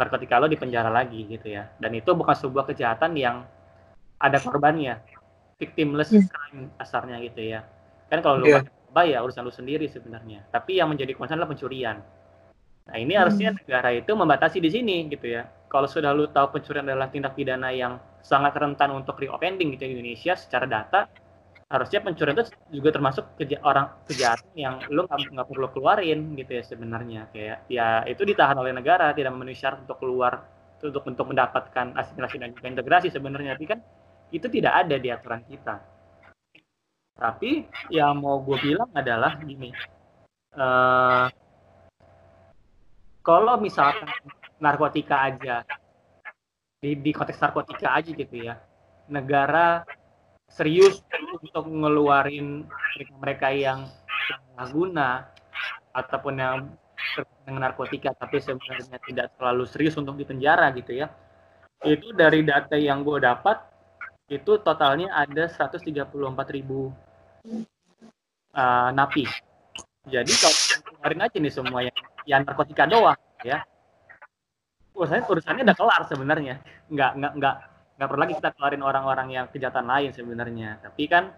[0.00, 3.44] narkotika lu di penjara lagi gitu ya dan itu bukan sebuah kejahatan yang
[4.16, 5.00] ada korbannya
[5.60, 6.28] victimless hmm.
[6.28, 7.60] crime asarnya gitu ya
[8.08, 8.64] kan kalau lu yeah.
[9.04, 12.00] ya urusan lu sendiri sebenarnya tapi yang menjadi concern adalah pencurian
[12.86, 13.58] Nah ini harusnya hmm.
[13.62, 15.42] negara itu membatasi di sini gitu ya.
[15.66, 19.94] Kalau sudah lu tahu pencurian adalah tindak pidana yang sangat rentan untuk reoffending gitu di
[19.94, 21.06] Indonesia secara data,
[21.70, 26.62] harusnya pencurian itu juga termasuk keja orang kejahatan yang lu nggak perlu keluarin gitu ya
[26.66, 27.30] sebenarnya.
[27.30, 30.42] Kayak ya itu ditahan oleh negara tidak memenuhi syarat untuk keluar
[30.82, 33.54] untuk untuk mendapatkan asimilasi dan juga integrasi sebenarnya.
[33.54, 33.78] Tapi kan
[34.34, 35.78] itu tidak ada di aturan kita.
[37.16, 37.64] Tapi
[37.94, 39.72] yang mau gue bilang adalah gini
[40.56, 41.26] uh,
[43.24, 44.08] kalau misalkan
[44.60, 45.64] narkotika aja
[46.86, 48.54] di, di konteks narkotika aja gitu ya.
[49.10, 49.82] Negara
[50.46, 51.02] serius
[51.42, 52.62] untuk ngeluarin
[53.18, 53.90] mereka yang
[54.70, 55.26] guna
[55.90, 56.70] ataupun yang
[57.42, 61.10] dengan narkotika tapi sebenarnya tidak terlalu serius untuk dipenjara gitu ya.
[61.82, 63.58] Itu dari data yang gue dapat
[64.30, 65.90] itu totalnya ada 134
[66.54, 66.94] ribu
[68.54, 69.26] uh, napi.
[70.06, 73.62] Jadi kalau keluarin aja nih semua yang yang narkotika doang ya
[74.96, 76.54] urusannya urusannya udah kelar sebenarnya.
[76.88, 77.54] Nggak nggak nggak
[77.96, 80.80] nggak perlu lagi kita keluarin orang-orang yang kejahatan lain sebenarnya.
[80.80, 81.32] Tapi kan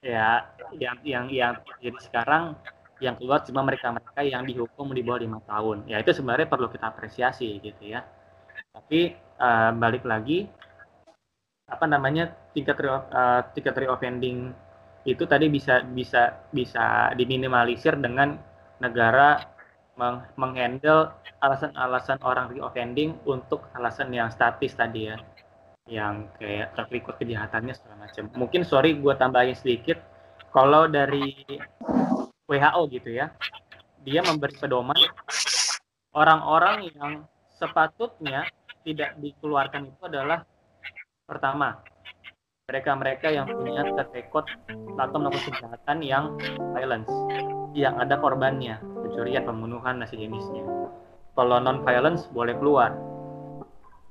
[0.00, 2.56] ya yang yang yang jadi sekarang
[3.00, 5.88] yang keluar cuma mereka-mereka yang dihukum di bawah lima tahun.
[5.88, 8.04] Ya itu sebenarnya perlu kita apresiasi gitu ya.
[8.70, 10.46] Tapi uh, balik lagi
[11.70, 14.52] apa namanya tingkat uh, tingkat reoffending
[15.08, 18.36] itu tadi bisa bisa bisa diminimalisir dengan
[18.84, 19.40] negara
[20.00, 21.12] meng menghandle
[21.44, 25.16] alasan-alasan orang reoffending untuk alasan yang statis tadi ya.
[25.84, 28.24] Yang kayak track kejahatannya segala macam.
[28.32, 30.00] Mungkin sorry gue tambahin sedikit.
[30.56, 31.36] Kalau dari
[32.50, 33.30] WHO gitu ya
[34.02, 34.98] dia memberi pedoman
[36.16, 37.12] orang-orang yang
[37.54, 38.48] sepatutnya
[38.82, 40.42] tidak dikeluarkan itu adalah
[41.28, 41.78] pertama
[42.66, 44.32] mereka-mereka yang punya track
[44.98, 46.24] atau melakukan kejahatan yang
[46.74, 47.12] violence
[47.76, 48.80] yang ada korbannya
[49.20, 50.64] pencurian pembunuhan dan sejenisnya.
[51.36, 52.96] Kalau non violence boleh keluar.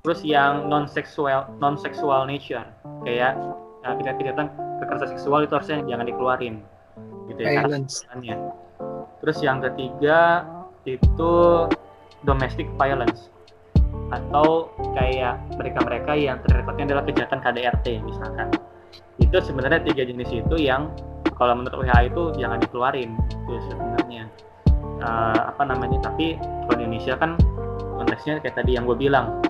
[0.05, 2.69] Terus yang non seksual non seksual nature.
[3.09, 3.33] Kayak
[3.81, 6.61] nah, kita kejahatan kekerasan seksual itu harusnya jangan dikeluarin.
[7.25, 8.37] Gitu ya
[9.19, 10.45] terus yang ketiga
[10.85, 11.33] itu
[12.21, 13.33] domestic violence.
[14.13, 18.53] Atau kayak mereka-mereka yang terrekodnya adalah kejahatan KDRT misalkan.
[19.17, 20.93] Itu sebenarnya tiga jenis itu yang
[21.33, 23.17] kalau menurut WHO itu jangan dikeluarin
[23.49, 24.29] itu sebenarnya
[25.03, 27.35] uh, apa namanya tapi kalau di Indonesia kan
[27.99, 29.43] konteksnya kayak tadi yang gue bilang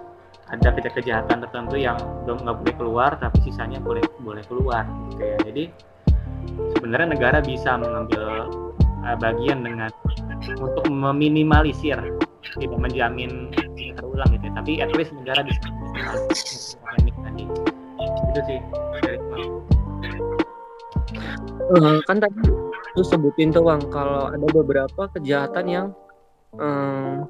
[0.50, 4.82] ada kejahatan tertentu yang belum nggak boleh keluar tapi sisanya boleh boleh keluar
[5.14, 5.38] gitu ya.
[5.45, 5.64] Jadi
[6.74, 8.50] sebenarnya negara bisa mengambil
[9.06, 9.93] uh, bagian dengan
[10.58, 12.02] untuk meminimalisir
[12.58, 14.54] tidak menjamin tidak terulang gitu ya.
[14.58, 15.62] tapi at least negara bisa
[17.22, 17.45] tadi.
[18.34, 18.60] Itu sih.
[21.70, 25.88] Uh, kan tadi lu sebutin tuh bang kalau ada beberapa kejahatan yang
[26.58, 27.30] um,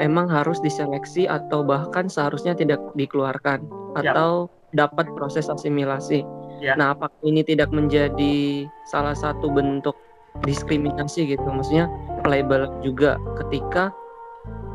[0.00, 3.64] emang harus diseleksi atau bahkan seharusnya tidak dikeluarkan
[4.00, 4.12] ya.
[4.12, 6.26] atau dapat proses asimilasi.
[6.58, 6.74] Ya.
[6.74, 9.94] Nah, apakah ini tidak menjadi salah satu bentuk
[10.42, 11.46] diskriminasi gitu?
[11.46, 11.86] Maksudnya
[12.26, 13.94] label juga ketika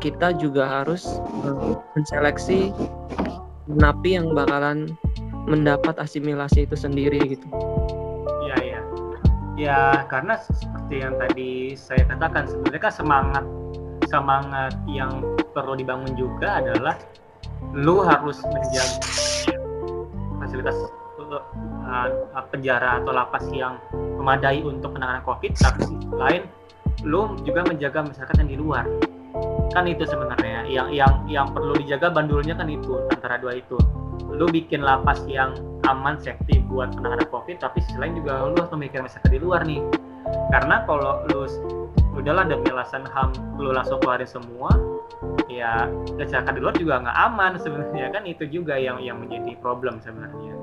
[0.00, 2.72] kita juga harus uh, menseleksi
[3.68, 4.96] napi yang bakalan
[5.44, 7.46] mendapat asimilasi itu sendiri gitu.
[9.60, 13.44] Ya, karena seperti yang tadi saya katakan sebenarnya kan semangat
[14.08, 15.20] semangat yang
[15.52, 16.96] perlu dibangun juga adalah
[17.76, 19.04] lu harus menjaga
[20.40, 20.76] fasilitas
[21.28, 22.08] uh,
[22.48, 23.76] penjara atau lapas yang
[24.16, 25.84] memadai untuk penanganan covid tapi
[26.16, 26.42] lain
[27.04, 28.84] lu juga menjaga masyarakat yang di luar
[29.70, 30.66] kan itu sebenarnya.
[30.66, 33.78] Yang yang yang perlu dijaga bandulnya kan itu antara dua itu.
[34.30, 35.54] Lu bikin lapas yang
[35.88, 39.60] aman safety buat penanganan covid tapi sisi lain juga lu harus memikirkan masyarakat di luar
[39.66, 39.82] nih.
[40.54, 41.46] Karena kalau lu
[42.14, 44.68] udahlah ada alasan ham lu langsung keluarin semua
[45.46, 45.86] ya
[46.18, 48.06] kecelakaan di luar juga nggak aman sebenarnya.
[48.14, 50.54] Kan itu juga yang yang menjadi problem sebenarnya.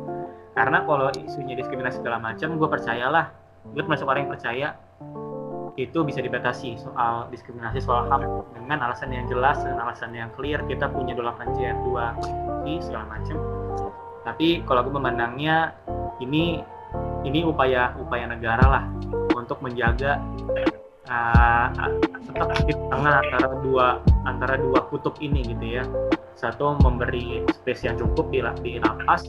[0.58, 3.30] Karena kalau isunya diskriminasi segala macam gue percayalah
[3.74, 4.68] gue termasuk orang yang percaya
[5.78, 8.41] itu bisa dibatasi soal diskriminasi soal ham.
[8.57, 13.05] Dengan alasan yang jelas dan alasan yang clear kita punya 8 JR 2 konstitusi segala
[13.13, 13.38] macam.
[14.25, 15.78] Tapi kalau gue memandangnya
[16.19, 16.59] ini
[17.23, 18.84] ini upaya upaya negara lah
[19.38, 20.17] untuk menjaga
[21.07, 21.69] uh,
[22.25, 23.88] tetap di tengah antara dua
[24.28, 25.84] antara dua kutub ini gitu ya.
[26.38, 29.25] Satu memberi space yang cukup di, di lapas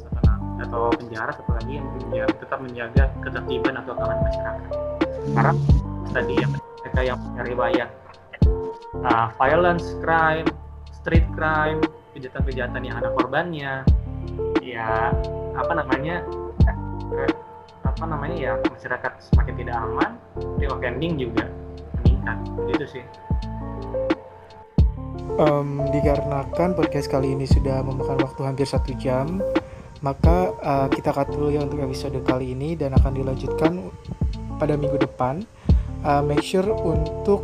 [0.58, 4.70] atau, penjara satu lagi yang tetap menjaga ketertiban atau keamanan masyarakat.
[5.32, 5.52] Karena
[6.10, 7.90] tadi yang mereka yang punya riwayat
[9.04, 10.48] uh, violence crime
[10.90, 11.80] street crime
[12.16, 13.72] kejahatan-kejahatan yang ada korbannya
[14.62, 15.14] ya
[15.54, 16.22] apa namanya
[16.66, 17.32] eh,
[17.86, 20.10] apa namanya ya masyarakat semakin tidak aman
[20.58, 21.50] reoffending juga
[22.02, 22.36] menyenangkan
[22.74, 23.04] gitu sih.
[25.38, 29.38] Um, dikarenakan podcast kali ini sudah memakan waktu hampir satu jam
[30.02, 33.90] maka uh, kita cut dulu ya untuk episode kali ini dan akan dilanjutkan
[34.58, 35.46] pada minggu depan
[36.04, 37.42] uh, make sure untuk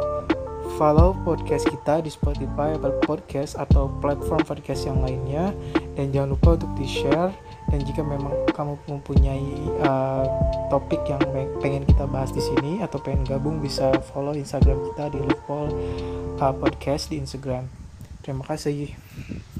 [0.75, 5.55] follow podcast kita di Spotify, Apple Podcast atau platform podcast yang lainnya
[5.95, 7.31] dan jangan lupa untuk di share
[7.71, 9.51] dan jika memang kamu mempunyai
[9.87, 10.27] uh,
[10.69, 11.23] topik yang
[11.63, 15.71] pengen kita bahas di sini atau pengen gabung bisa follow Instagram kita di Lupol
[16.43, 17.71] uh, Podcast di Instagram.
[18.27, 19.54] Terima kasih.